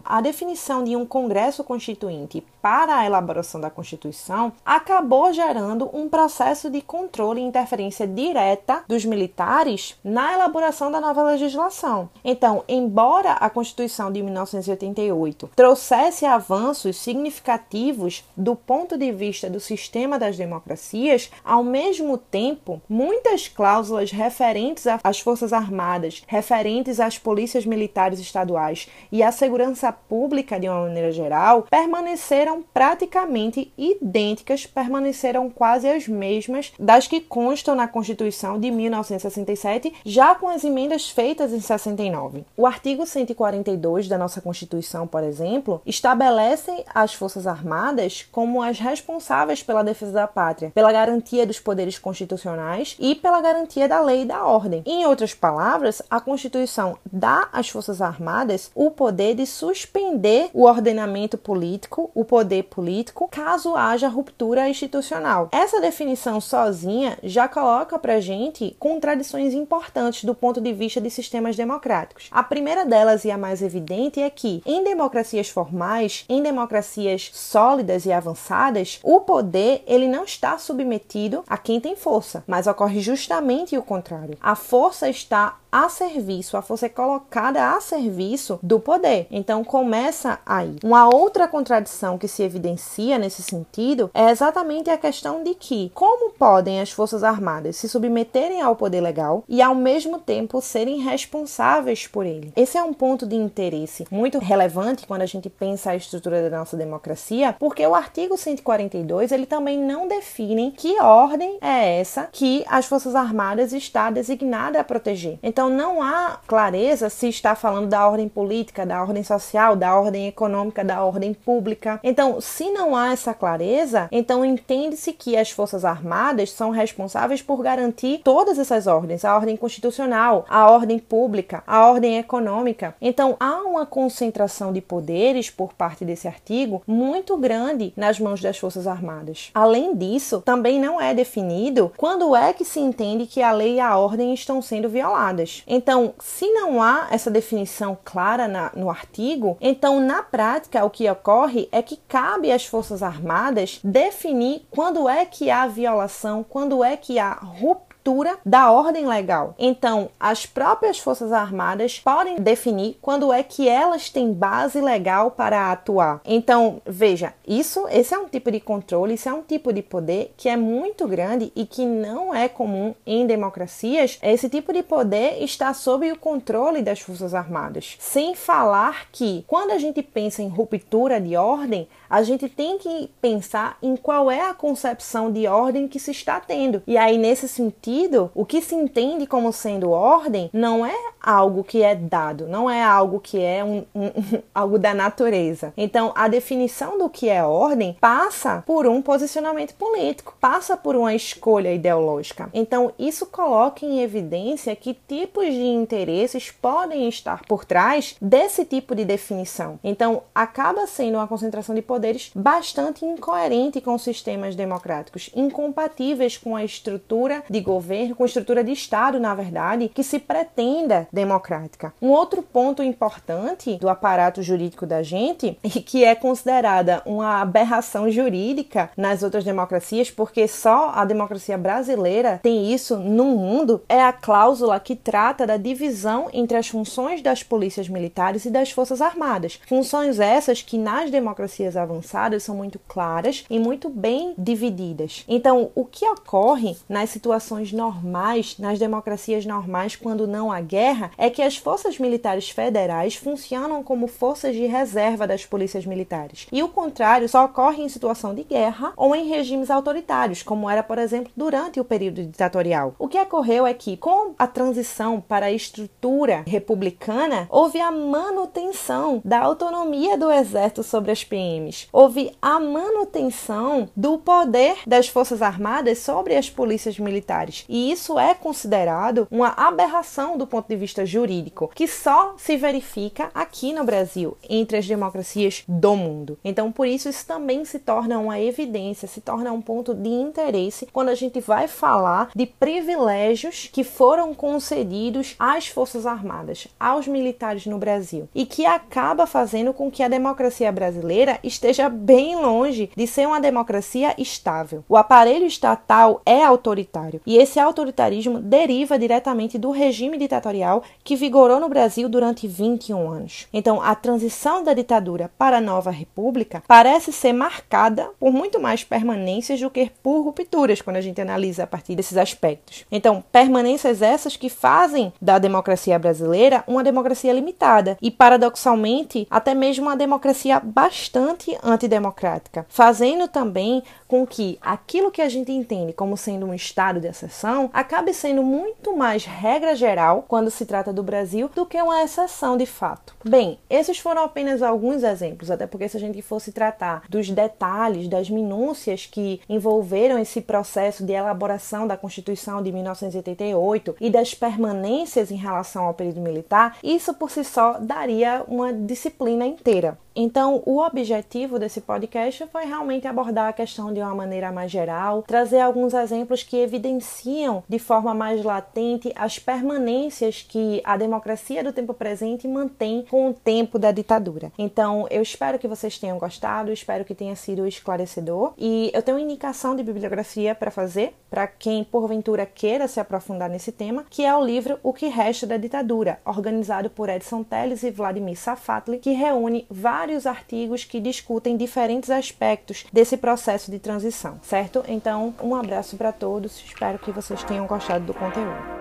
A 0.05 0.21
definição 0.21 0.85
de 0.85 0.95
um 0.97 1.07
Congresso 1.07 1.65
Constituinte 1.65 2.45
para 2.61 2.97
a 2.97 3.07
elaboração 3.07 3.61
da 3.61 3.71
Constituição 3.71 4.53
acabou 4.65 5.33
gerando 5.33 5.89
um 5.93 6.09
processo 6.09 6.71
de 6.71 6.81
controle 6.81 7.41
e 7.41 7.45
interferência 7.45 8.07
direta 8.07 8.83
dos 8.87 9.05
militares 9.05 9.97
na 10.05 10.35
elaboração 10.35 10.91
da 10.91 11.01
nova 11.01 11.23
legislação. 11.23 12.11
Então, 12.25 12.65
embora 12.69 13.33
a 13.33 13.49
Constituição 13.49 14.13
de 14.13 14.23
1988 14.23 15.51
trouxesse 15.57 16.27
avanços 16.27 16.97
significativos 16.97 18.25
do 18.37 18.55
ponto 18.55 18.97
de 18.99 19.11
vista 19.13 19.49
do 19.49 19.61
sistema 19.61 20.19
das 20.19 20.37
democracias, 20.37 21.31
ao 21.45 21.65
mesmo 21.65 22.19
tempo, 22.19 22.83
muitas 22.89 23.49
cláusulas 23.49 24.11
referentes 24.11 24.87
às 25.03 25.21
Forças 25.21 25.53
Armadas, 25.53 26.23
referentes 26.27 27.01
às 27.01 27.19
polícias 27.19 27.65
militares 27.65 28.21
estaduais 28.21 28.89
e 29.11 29.23
à 29.23 29.33
segurança 29.39 29.93
pública 29.93 30.59
de 30.59 30.69
uma 30.69 30.83
maneira 30.83 31.13
geral, 31.13 31.63
permaneceram 31.71 32.63
praticamente 32.75 33.73
idênticas, 33.79 34.67
permaneceram 34.67 35.49
quase 35.49 35.89
as 35.89 36.09
mesmas 36.09 36.73
das 36.79 37.07
que 37.07 37.21
constam 37.21 37.75
na 37.75 37.87
Constituição 37.87 38.59
de 38.59 38.71
1967, 38.71 39.95
já 40.05 40.35
com 40.35 40.49
as 40.49 40.65
emendas 40.65 41.09
feitas 41.09 41.53
em 41.53 41.61
69. 41.61 42.45
O 42.57 42.67
artigo 42.67 43.07
142 43.07 44.09
da 44.09 44.19
nossa 44.19 44.41
Constituição, 44.41 45.07
por 45.07 45.23
exemplo, 45.23 45.81
estabelece 45.87 46.85
as 46.93 47.15
Forças 47.15 47.47
Armadas 47.47 48.27
como 48.33 48.61
as 48.61 48.81
responsáveis 48.81 49.63
pela 49.63 49.85
defesa 49.85 50.13
da 50.13 50.27
pátria, 50.27 50.73
pela 50.75 50.93
garantia 50.93 51.47
dos 51.47 51.61
poderes 51.61 51.99
constitucionais 51.99 52.97
e 52.99 53.15
pela 53.15 53.41
garantia 53.41 53.89
da 53.89 54.01
lei 54.01 54.23
e 54.23 54.27
da 54.27 54.45
ordem. 54.45 54.83
Em 54.85 55.07
outras 55.07 55.33
palavras, 55.33 56.03
a 56.11 56.21
Constituição 56.21 56.99
dá 57.11 57.49
às 57.53 57.69
Forças 57.69 58.03
Armadas 58.03 58.71
o 58.75 58.91
poder 58.91 59.28
de 59.35 59.47
suspender 59.47 60.51
o 60.53 60.65
ordenamento 60.65 61.37
político, 61.37 62.11
o 62.15 62.25
poder 62.25 62.65
político, 62.65 63.29
caso 63.31 63.75
haja 63.75 64.09
ruptura 64.09 64.69
institucional. 64.69 65.49
Essa 65.53 65.81
definição 65.81 66.41
sozinha 66.41 67.19
já 67.23 67.49
coloca 67.49 67.99
pra 67.99 68.21
gente 68.21 68.77
contradições 68.79 69.55
importantes 69.55 70.25
do 70.25 70.35
ponto 70.35 70.61
de 70.61 70.73
vista 70.73 71.01
de 71.01 71.11
sistemas 71.11 71.57
democráticos. 71.57 72.29
A 72.31 72.43
primeira 72.43 72.85
delas 72.85 73.25
e 73.25 73.31
a 73.31 73.39
mais 73.39 73.63
evidente 73.63 74.21
é 74.21 74.31
que, 74.31 74.63
em 74.65 74.85
democracias 74.85 75.49
formais, 75.49 76.25
em 76.29 76.43
democracias 76.43 77.31
sólidas 77.33 78.07
e 78.07 78.13
avançadas, 78.13 79.01
o 79.03 79.21
poder 79.21 79.83
ele 79.87 80.09
não 80.09 80.25
está 80.25 80.59
submetido 80.59 81.45
a 81.47 81.57
quem 81.57 81.81
tem 81.81 81.97
força, 81.97 82.45
mas 82.47 82.67
ocorre 82.67 83.01
justamente 83.01 83.77
o 83.77 83.83
contrário. 83.83 84.37
A 84.41 84.55
força 84.55 85.09
está 85.09 85.57
a 85.71 85.89
serviço, 85.89 86.57
a 86.57 86.63
força 86.63 86.87
é 86.87 86.89
colocada 86.89 87.73
a 87.75 87.81
serviço 87.81 88.59
do 88.63 88.81
poder. 88.81 89.27
Então 89.31 89.63
começa 89.63 90.39
aí. 90.45 90.77
Uma 90.83 91.09
outra 91.09 91.47
contradição 91.47 92.19
que 92.19 92.29
se 92.29 92.43
evidencia 92.43 93.19
nesse 93.19 93.43
sentido 93.43 94.11
é 94.15 94.31
exatamente 94.31 94.91
a 94.91 94.99
questão 94.99 95.43
de 95.43 95.55
que 95.55 95.91
como 95.95 96.31
podem 96.31 96.81
as 96.81 96.91
forças 96.91 97.23
armadas 97.23 97.77
se 97.77 97.89
submeterem 97.89 98.63
ao 98.63 98.77
poder 98.77 99.01
legal 99.01 99.45
e 99.49 99.61
ao 99.61 99.75
mesmo 99.75 100.19
tempo 100.19 100.61
serem 100.61 101.01
responsáveis 101.01 102.07
por 102.07 102.25
ele. 102.25 102.53
Esse 102.57 102.79
é 102.79 102.83
um 102.83 102.93
ponto 102.93 103.27
de 103.27 103.37
interesse 103.37 104.07
muito 104.11 104.39
relevante 104.39 105.07
quando 105.07 105.23
a 105.23 105.27
gente 105.27 105.51
pensa 105.51 105.91
a 105.91 105.97
estrutura 105.97 106.49
da 106.49 106.59
nossa 106.59 106.77
democracia, 106.77 107.55
porque 107.59 107.87
o 107.87 107.95
artigo 107.95 108.37
142 108.37 109.33
ele 109.33 109.47
também 109.47 109.79
não 109.79 110.09
define 110.09 110.73
que 110.77 111.01
ordem 111.01 111.59
é 111.61 112.01
essa 112.01 112.29
que 112.33 112.65
as 112.69 112.87
forças 112.87 113.15
armadas 113.15 113.73
está 113.73 114.11
designada 114.11 114.81
a 114.81 114.85
proteger. 114.85 115.39
Então, 115.43 115.58
então 115.59 115.69
não 115.69 116.01
há 116.01 116.39
clareza 116.47 117.11
se 117.11 117.29
está 117.29 117.57
falando 117.57 117.89
da 117.89 118.09
ordem 118.09 118.29
política, 118.29 118.87
da 118.87 119.03
ordem 119.03 119.25
social, 119.25 119.75
da 119.75 119.99
ordem 119.99 120.29
econômica, 120.29 120.85
da 120.85 121.03
ordem 121.03 121.35
pública. 121.35 121.99
Então, 122.05 122.41
se 122.41 122.71
não 122.71 122.95
há 122.95 123.11
essa 123.13 123.35
clareza, 123.35 124.09
então 124.13 124.45
entende-se 124.45 125.13
que 125.13 125.37
as 125.37 125.51
Forças 125.51 125.85
Armadas 125.85 126.53
são 126.53 126.71
responsáveis 126.71 127.43
por 127.43 127.61
garantir 127.61 128.21
todas 128.23 128.57
essas 128.57 128.87
ordens, 128.87 129.25
a 129.25 129.35
ordem 129.35 129.57
constitucional, 129.57 130.47
a 130.49 130.71
ordem 130.71 130.97
pública, 130.97 131.65
a 131.67 131.89
ordem 131.89 132.19
econômica. 132.19 132.95
Então, 133.01 133.35
há 133.41 133.57
uma 133.63 133.85
concentração 133.85 134.73
de 134.73 134.81
poderes 134.81 135.51
por 135.51 135.73
parte 135.73 136.05
desse 136.05 136.29
artigo 136.29 136.85
muito 136.87 137.37
grande 137.37 137.93
nas 137.97 138.21
mãos 138.21 138.41
das 138.41 138.59
Forças 138.59 138.87
Armadas. 138.87 139.51
Além 139.53 139.97
disso, 139.97 140.41
também 140.41 140.79
não 140.79 141.01
é 141.01 141.13
definido 141.13 141.93
quando 141.97 142.37
é 142.37 142.53
que 142.53 142.65
se 142.65 142.79
entende 142.79 143.27
que 143.27 143.43
a 143.43 143.51
lei 143.51 143.75
e 143.75 143.81
a 143.81 143.99
ordem 143.99 144.33
estão 144.33 144.63
sendo 144.63 144.89
violadas. 144.89 145.48
Então, 145.67 146.15
se 146.19 146.51
não 146.53 146.83
há 146.83 147.09
essa 147.11 147.31
definição 147.31 147.97
clara 148.05 148.47
na, 148.47 148.71
no 148.75 148.91
artigo, 148.91 149.57
então 149.61 150.01
na 150.01 150.23
prática 150.23 150.85
o 150.85 150.91
que 150.91 151.09
ocorre 151.11 151.69
é 151.73 151.83
que 151.83 151.97
cabe 152.09 152.53
às 152.53 152.65
Forças 152.67 153.03
Armadas 153.03 153.81
definir 153.83 154.67
quando 154.71 155.09
é 155.09 155.25
que 155.25 155.51
há 155.51 155.67
violação, 155.67 156.45
quando 156.49 156.85
é 156.85 156.97
que 156.97 157.19
há 157.19 157.33
ruptura 157.33 157.88
estrutura 158.09 158.39
da 158.45 158.71
ordem 158.71 159.07
legal. 159.07 159.55
Então, 159.59 160.09
as 160.19 160.47
próprias 160.47 160.99
Forças 160.99 161.33
Armadas 161.33 161.99
podem 161.99 162.37
definir 162.37 162.99
quando 163.03 163.33
é 163.33 163.43
que 163.43 163.69
elas 163.69 164.09
têm 164.09 164.33
base 164.33 164.81
legal 164.81 165.31
para 165.31 165.71
atuar. 165.71 166.21
Então, 166.25 166.81
veja, 166.87 167.35
isso, 167.47 167.87
esse 167.91 168.15
é 168.15 168.19
um 168.19 168.29
tipo 168.29 168.51
de 168.51 168.61
controle, 168.61 169.15
isso 169.15 169.29
é 169.29 169.33
um 169.33 169.43
tipo 169.43 169.73
de 169.73 169.83
poder 169.83 170.33
que 170.37 170.49
é 170.49 170.57
muito 170.57 171.07
grande 171.07 171.53
e 171.55 171.67
que 171.67 171.85
não 171.85 172.35
é 172.35 172.49
comum 172.49 172.95
em 173.07 173.27
democracias. 173.27 174.19
Esse 174.23 174.49
tipo 174.49 174.73
de 174.73 174.83
poder 174.83 175.43
está 175.43 175.75
sob 175.75 176.11
o 176.11 176.19
controle 176.19 176.83
das 176.83 177.01
Forças 177.01 177.35
Armadas. 177.35 177.97
Sem 177.99 178.35
falar 178.35 179.09
que 179.13 179.45
quando 179.47 179.73
a 179.73 179.79
gente 179.79 180.03
pensa 180.03 180.43
em 180.43 180.49
ruptura 180.49 181.21
de 181.21 181.37
ordem, 181.37 181.87
a 182.09 182.23
gente 182.23 182.49
tem 182.49 182.79
que 182.79 183.11
pensar 183.21 183.77
em 183.83 183.97
qual 183.97 184.31
é 184.31 184.49
a 184.49 184.55
concepção 184.55 185.31
de 185.31 185.47
ordem 185.47 185.89
que 185.89 185.99
se 185.99 186.11
está 186.11 186.41
tendo. 186.41 186.83
E 186.87 186.97
aí, 186.97 187.19
nesse 187.19 187.49
sentido, 187.49 188.31
o 188.35 188.45
que 188.45 188.61
se 188.61 188.75
entende 188.75 189.27
como 189.27 189.53
sendo 189.53 189.91
ordem 189.91 190.51
não 190.53 190.85
é 190.85 190.95
algo 191.21 191.65
que 191.65 191.83
é 191.83 191.95
dado, 191.95 192.47
não 192.47 192.71
é 192.71 192.83
algo 192.83 193.21
que 193.21 193.41
é 193.41 193.63
um, 193.63 193.85
um, 193.95 194.11
algo 194.55 194.79
da 194.79 194.95
natureza. 194.95 195.73
Então, 195.77 196.13
a 196.15 196.29
definição 196.29 196.99
do 196.99 197.09
que 197.09 197.29
é 197.29 197.45
ordem 197.45 197.97
passa 198.01 198.63
por 198.67 198.87
um 198.87 199.03
posicionamento 199.03 199.75
político, 199.75 200.37
passa 200.41 200.77
por 200.77 200.97
uma 200.97 201.15
escolha 201.15 201.73
ideológica. 201.73 202.49
Então, 202.55 202.93
isso 202.99 203.27
coloca 203.27 203.85
em 203.85 204.01
evidência 204.01 204.75
que 204.75 204.95
tipos 205.07 205.47
de 205.47 205.67
interesses 205.67 206.51
podem 206.51 207.09
estar 207.09 207.43
por 207.47 207.65
trás 207.65 208.17
desse 208.21 208.65
tipo 208.65 208.95
de 208.95 209.05
definição. 209.05 209.79
Então, 209.83 210.23
acaba 210.35 210.87
sendo 210.87 211.17
uma 211.17 211.29
concentração 211.29 211.75
de 211.75 211.83
poderes 211.99 212.31
bastante 212.33 213.05
incoerente 213.05 213.81
com 213.81 213.99
sistemas 213.99 214.55
democráticos, 214.55 215.31
incompatíveis 215.35 216.39
com 216.39 216.55
a 216.55 216.63
estrutura 216.63 217.43
de 217.51 217.61
governo, 217.61 218.15
com 218.15 218.23
a 218.23 218.27
estrutura 218.27 218.63
de 218.63 218.71
Estado, 218.71 219.19
na 219.19 219.35
verdade, 219.35 219.91
que 219.93 220.05
se 220.05 220.21
pretenda 220.21 221.09
democrática. 221.13 221.93
Um 222.01 222.11
outro 222.11 222.41
ponto 222.41 222.85
importante 222.85 223.75
do 223.79 223.89
aparato 223.89 224.45
jurídico 224.45 224.87
da 224.87 225.03
gente, 225.03 225.59
e 225.65 225.71
que 225.71 226.05
é 226.05 226.15
considerada 226.15 227.03
uma 227.05 227.41
aberração 227.41 228.09
jurídica 228.09 228.91
nas 228.97 229.25
outras 229.25 229.43
democracias, 229.43 230.09
porque 230.09 230.47
só 230.47 230.93
a 230.95 231.05
democracia 231.05 231.59
brasileira 231.59 232.39
tem 232.41 232.73
isso 232.73 232.97
no 232.97 233.25
mundo, 233.25 233.83
é 233.89 234.01
a 234.01 234.13
cláusula 234.13 234.79
que 234.79 234.95
trata 234.95 235.45
da 235.45 235.57
divisão 235.57 236.29
entre 236.33 236.57
as 236.57 236.69
funções 236.69 237.23
das 237.23 237.43
polícias 237.43 237.89
militares 237.89 238.45
e 238.45 238.51
das 238.51 238.71
forças 238.71 239.01
armadas. 239.01 239.59
Funções 239.67 240.21
essas 240.21 240.63
que 240.63 240.79
nas 240.79 241.11
democracias 241.11 241.77
avançadas 241.89 242.43
são 242.43 242.55
muito 242.55 242.79
claras 242.87 243.45
e 243.49 243.59
muito 243.59 243.89
bem 243.89 244.35
divididas. 244.37 245.25
Então, 245.27 245.71
o 245.75 245.85
que 245.85 246.07
ocorre 246.07 246.77
nas 246.89 247.11
situações 247.11 247.73
normais, 247.73 248.57
nas 248.59 248.79
democracias 248.79 249.47
normais, 249.47 249.97
quando 249.97 250.27
não 250.27 250.53
há 250.53 250.61
guerra, 250.61 251.11
é 251.17 251.31
que 251.31 251.43
as 251.43 251.57
forças 251.57 251.99
militares 251.99 252.51
federais 252.51 253.15
funcionam 253.17 253.83
como 253.83 254.07
forças 254.07 254.55
de 254.55 254.67
reserva 254.67 255.27
das 255.27 255.47
polícias 255.47 255.87
militares. 255.87 256.47
E 256.53 256.63
o 256.63 256.69
contrário 256.69 257.29
só 257.29 257.45
ocorre 257.45 257.83
em 257.83 257.89
situação 257.89 258.35
de 258.35 258.45
guerra 258.45 258.93
ou 258.97 259.15
em 259.15 259.29
regimes 259.29 259.71
autoritários, 259.71 260.43
como 260.43 260.69
era, 260.69 260.83
por 260.83 260.99
exemplo, 260.99 261.33
durante 261.37 261.81
o 261.81 261.85
período 261.85 262.23
ditatorial. 262.23 262.95
O 262.99 263.09
que 263.09 263.19
ocorreu 263.19 263.67
é 263.67 263.73
que, 263.73 263.97
com 263.97 264.35
a 264.39 264.47
transição 264.47 265.21
para 265.21 265.47
a 265.47 265.53
estrutura 265.53 266.45
republicana, 266.47 267.47
houve 267.51 267.81
a 267.81 267.91
manutenção 267.91 269.21
da 269.25 269.41
autonomia 269.41 270.17
do 270.19 270.31
exército 270.31 270.83
sobre 270.83 271.11
as 271.11 271.25
PMs. 271.25 271.78
Houve 271.93 272.33
a 272.43 272.59
manutenção 272.59 273.89
do 273.97 274.19
poder 274.19 274.79
das 274.87 275.09
Forças 275.09 275.43
Armadas 275.43 275.99
sobre 275.99 276.35
as 276.35 276.51
polícias 276.51 276.99
militares. 276.99 277.65
E 277.69 277.93
isso 277.93 278.19
é 278.19 278.35
considerado 278.35 279.29
uma 279.31 279.55
aberração 279.57 280.37
do 280.37 280.47
ponto 280.47 280.69
de 280.69 280.77
vista 280.77 281.07
jurídico, 281.07 281.71
que 281.75 281.87
só 281.87 282.35
se 282.37 282.57
verifica 282.57 283.31
aqui 283.35 283.73
no 283.73 283.85
Brasil, 283.85 284.37
entre 284.49 284.77
as 284.77 284.87
democracias 284.87 285.65
do 285.69 285.95
mundo. 285.95 286.39
Então, 286.45 286.73
por 286.73 286.87
isso, 286.87 287.09
isso 287.09 287.27
também 287.27 287.65
se 287.65 287.79
torna 287.79 288.19
uma 288.19 288.41
evidência, 288.41 289.09
se 289.09 289.21
torna 289.21 289.53
um 289.53 289.61
ponto 289.61 289.95
de 289.95 290.09
interesse 290.09 290.89
quando 290.93 291.09
a 291.11 291.15
gente 291.15 291.41
vai 291.41 291.69
falar 291.69 292.31
de 292.35 292.47
privilégios 292.47 293.69
que 293.73 293.85
foram 293.85 294.35
concedidos 294.35 295.37
às 295.39 295.69
Forças 295.69 296.07
Armadas, 296.07 296.69
aos 296.79 297.07
militares 297.07 297.67
no 297.67 297.79
Brasil, 297.79 298.29
e 298.35 298.45
que 298.45 298.67
acaba 298.67 299.27
fazendo 299.27 299.73
com 299.73 299.91
que 299.91 300.03
a 300.03 300.09
democracia 300.09 300.73
brasileira 300.73 301.39
esteja 301.43 301.68
bem 301.91 302.37
longe 302.37 302.91
de 302.97 303.07
ser 303.07 303.27
uma 303.27 303.41
democracia 303.41 304.15
estável. 304.19 304.85
O 304.89 304.97
aparelho 304.97 305.47
estatal 305.47 306.23
é 306.25 306.45
autoritário 306.45 307.21
e 307.27 307.37
esse 307.37 307.61
autoritarismo 307.61 308.41
deriva 308.41 308.99
diretamente 308.99 309.59
do 309.59 309.71
regime 309.71 310.17
ditatorial 310.17 310.83
que 311.05 311.17
vigorou 311.17 311.61
no 311.61 311.69
Brasil 311.69 312.09
durante 312.09 312.47
21 312.47 313.11
anos. 313.11 313.47
Então, 313.53 313.83
a 313.83 313.95
transição 313.95 314.63
da 314.63 314.73
ditadura 314.73 315.31
para 315.37 315.59
a 315.59 315.61
nova 315.61 315.91
república 315.91 316.63
parece 316.67 317.13
ser 317.13 317.33
marcada 317.33 318.11
por 318.19 318.33
muito 318.33 318.61
mais 318.61 318.85
permanências 318.85 319.61
do 319.61 319.71
que 319.71 319.91
por 320.03 320.23
rupturas, 320.23 320.81
quando 320.81 320.97
a 320.97 321.01
gente 321.01 321.21
analisa 321.21 321.65
a 321.65 321.67
partir 321.67 321.95
desses 321.95 322.17
aspectos. 322.17 322.85
Então, 322.91 323.23
permanências 323.33 324.03
essas 324.03 324.37
que 324.37 324.49
fazem 324.49 325.13
da 325.21 325.39
democracia 325.39 325.99
brasileira 325.99 326.65
uma 326.67 326.85
democracia 326.85 327.33
limitada 327.33 327.99
e, 328.01 328.11
paradoxalmente, 328.11 329.27
até 329.31 329.55
mesmo 329.55 329.87
uma 329.87 329.97
democracia 329.97 330.61
bastante 330.61 331.58
antidemocrática, 331.63 332.67
fazendo 332.69 333.29
também 333.29 333.83
com 334.09 334.27
que 334.27 334.59
aquilo 334.61 335.11
que 335.11 335.23
a 335.23 335.29
gente 335.29 335.53
entende 335.53 335.93
como 335.93 336.17
sendo 336.17 336.47
um 336.47 336.55
estado 336.55 336.99
de 336.99 337.07
exceção 337.07 337.71
acabe 337.73 338.13
sendo 338.15 338.43
muito 338.43 338.97
mais 338.97 339.25
regra 339.25 339.77
geral 339.77 340.25
quando 340.27 340.51
se 340.51 340.65
trata 340.65 340.93
do 340.93 341.03
Brasil 341.03 341.51
do 341.55 341.67
que 341.67 341.81
uma 341.81 342.03
exceção 342.03 342.57
de 342.57 342.67
fato. 342.67 343.15
Bem, 343.25 343.59
esses 343.69 343.99
foram 343.99 344.25
apenas 344.25 344.63
alguns 344.63 345.03
exemplos, 345.03 345.51
até 345.51 345.67
porque 345.67 345.89
se 345.89 345.99
a 345.99 346.01
gente 346.01 346.23
fosse 346.23 346.51
tratar 346.51 347.03
dos 347.09 347.29
detalhes, 347.31 348.09
das 348.09 348.31
minúcias 348.31 349.07
que 349.07 349.41
envolveram 349.49 350.19
esse 350.19 350.41
processo 350.41 351.05
de 351.05 351.13
elaboração 351.13 351.87
da 351.87 351.97
Constituição 351.97 352.63
de 352.63 352.73
1988 352.73 353.97
e 354.01 354.09
das 354.09 354.33
permanências 354.35 355.31
em 355.31 355.37
relação 355.37 355.85
ao 355.85 355.95
período 355.95 356.21
militar, 356.21 356.79
isso 356.83 357.13
por 357.13 357.31
si 357.31 357.45
só 357.45 357.79
daria 357.79 358.43
uma 358.49 358.73
disciplina 358.73 359.45
inteira. 359.47 359.99
Então, 360.21 360.65
o 360.67 360.81
objetivo 360.81 361.61
desse 361.61 361.81
podcast 361.81 362.45
foi 362.51 362.65
realmente 362.65 363.07
abordar 363.07 363.51
a 363.51 363.53
questão 363.53 363.93
de 363.93 363.98
uma 364.03 364.15
maneira 364.15 364.51
mais 364.53 364.71
geral, 364.71 365.23
trazer 365.23 365.61
alguns 365.61 365.95
exemplos 365.95 366.43
que 366.43 366.57
evidenciam 366.57 367.63
de 367.69 367.79
forma 367.79 368.15
mais 368.15 368.45
latente 368.45 369.13
as 369.15 369.39
permanências 369.39 370.45
que 370.47 370.81
a 370.85 370.97
democracia 370.97 371.63
do 371.63 371.73
tempo 371.73 371.95
presente 371.95 372.47
mantém 372.49 373.05
com 373.09 373.31
o 373.31 373.35
tempo 373.35 373.79
da 373.79 373.93
ditadura. 373.93 374.53
Então, 374.59 375.07
eu 375.11 375.23
espero 375.23 375.59
que 375.59 375.69
vocês 375.69 375.99
tenham 375.99 376.19
gostado, 376.19 376.73
espero 376.73 377.05
que 377.05 377.15
tenha 377.15 377.37
sido 377.37 377.67
esclarecedor 377.67 378.53
e 378.59 378.91
eu 378.93 379.03
tenho 379.03 379.17
uma 379.17 379.25
indicação 379.25 379.77
de 379.77 379.83
bibliografia 379.83 380.55
para 380.55 380.71
fazer 380.71 381.15
para 381.31 381.47
quem 381.47 381.85
porventura 381.85 382.47
queira 382.47 382.89
se 382.89 382.99
aprofundar 382.99 383.51
nesse 383.51 383.71
tema, 383.71 384.05
que 384.09 384.25
é 384.25 384.35
o 384.35 384.45
livro 384.45 384.79
O 384.83 384.93
que 384.93 385.09
Resta 385.09 385.47
da 385.47 385.57
Ditadura, 385.57 386.19
organizado 386.25 386.89
por 386.89 387.09
Edson 387.09 387.43
Telles 387.43 387.83
e 387.83 387.91
Vladimir 387.91 388.39
Safatli, 388.39 388.99
que 388.99 389.13
reúne 389.13 389.67
vários 389.71 390.09
vários 390.09 390.27
artigos 390.27 390.85
que 390.85 391.01
discutem 391.01 391.57
diferentes 391.57 392.09
aspectos 392.09 392.87
desse 392.93 393.17
processo 393.17 393.71
de 393.71 393.79
transição, 393.89 394.39
certo? 394.43 394.85
Então, 394.87 395.35
um 395.43 395.55
abraço 395.55 395.97
para 395.97 396.13
todos, 396.13 396.63
espero 396.63 396.99
que 396.99 397.11
vocês 397.11 397.43
tenham 397.43 397.67
gostado 397.67 398.05
do 398.05 398.13
conteúdo. 398.13 398.79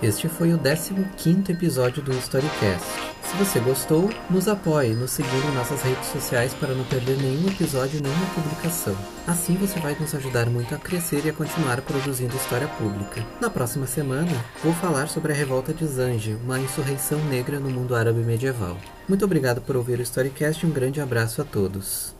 Este 0.00 0.28
foi 0.28 0.54
o 0.54 0.58
15º 0.58 1.50
episódio 1.50 2.00
do 2.04 2.12
Storycast. 2.12 2.86
Se 3.30 3.36
você 3.36 3.60
gostou, 3.60 4.10
nos 4.28 4.48
apoie 4.48 4.92
nos 4.92 5.12
seguindo 5.12 5.52
em 5.52 5.54
nossas 5.54 5.82
redes 5.82 6.08
sociais 6.08 6.52
para 6.52 6.74
não 6.74 6.84
perder 6.84 7.16
nenhum 7.16 7.48
episódio 7.48 8.02
nenhuma 8.02 8.26
publicação. 8.34 8.96
Assim 9.24 9.54
você 9.54 9.78
vai 9.78 9.96
nos 10.00 10.12
ajudar 10.16 10.50
muito 10.50 10.74
a 10.74 10.78
crescer 10.78 11.24
e 11.24 11.30
a 11.30 11.32
continuar 11.32 11.80
produzindo 11.82 12.34
história 12.34 12.66
pública. 12.66 13.24
Na 13.40 13.48
próxima 13.48 13.86
semana, 13.86 14.32
vou 14.64 14.72
falar 14.74 15.06
sobre 15.06 15.32
a 15.32 15.36
revolta 15.36 15.72
de 15.72 15.86
Zange, 15.86 16.36
uma 16.42 16.58
insurreição 16.58 17.20
negra 17.26 17.60
no 17.60 17.70
mundo 17.70 17.94
árabe 17.94 18.18
medieval. 18.18 18.76
Muito 19.08 19.24
obrigado 19.24 19.60
por 19.60 19.76
ouvir 19.76 20.00
o 20.00 20.02
Storycast 20.02 20.66
e 20.66 20.68
um 20.68 20.72
grande 20.72 21.00
abraço 21.00 21.40
a 21.40 21.44
todos. 21.44 22.19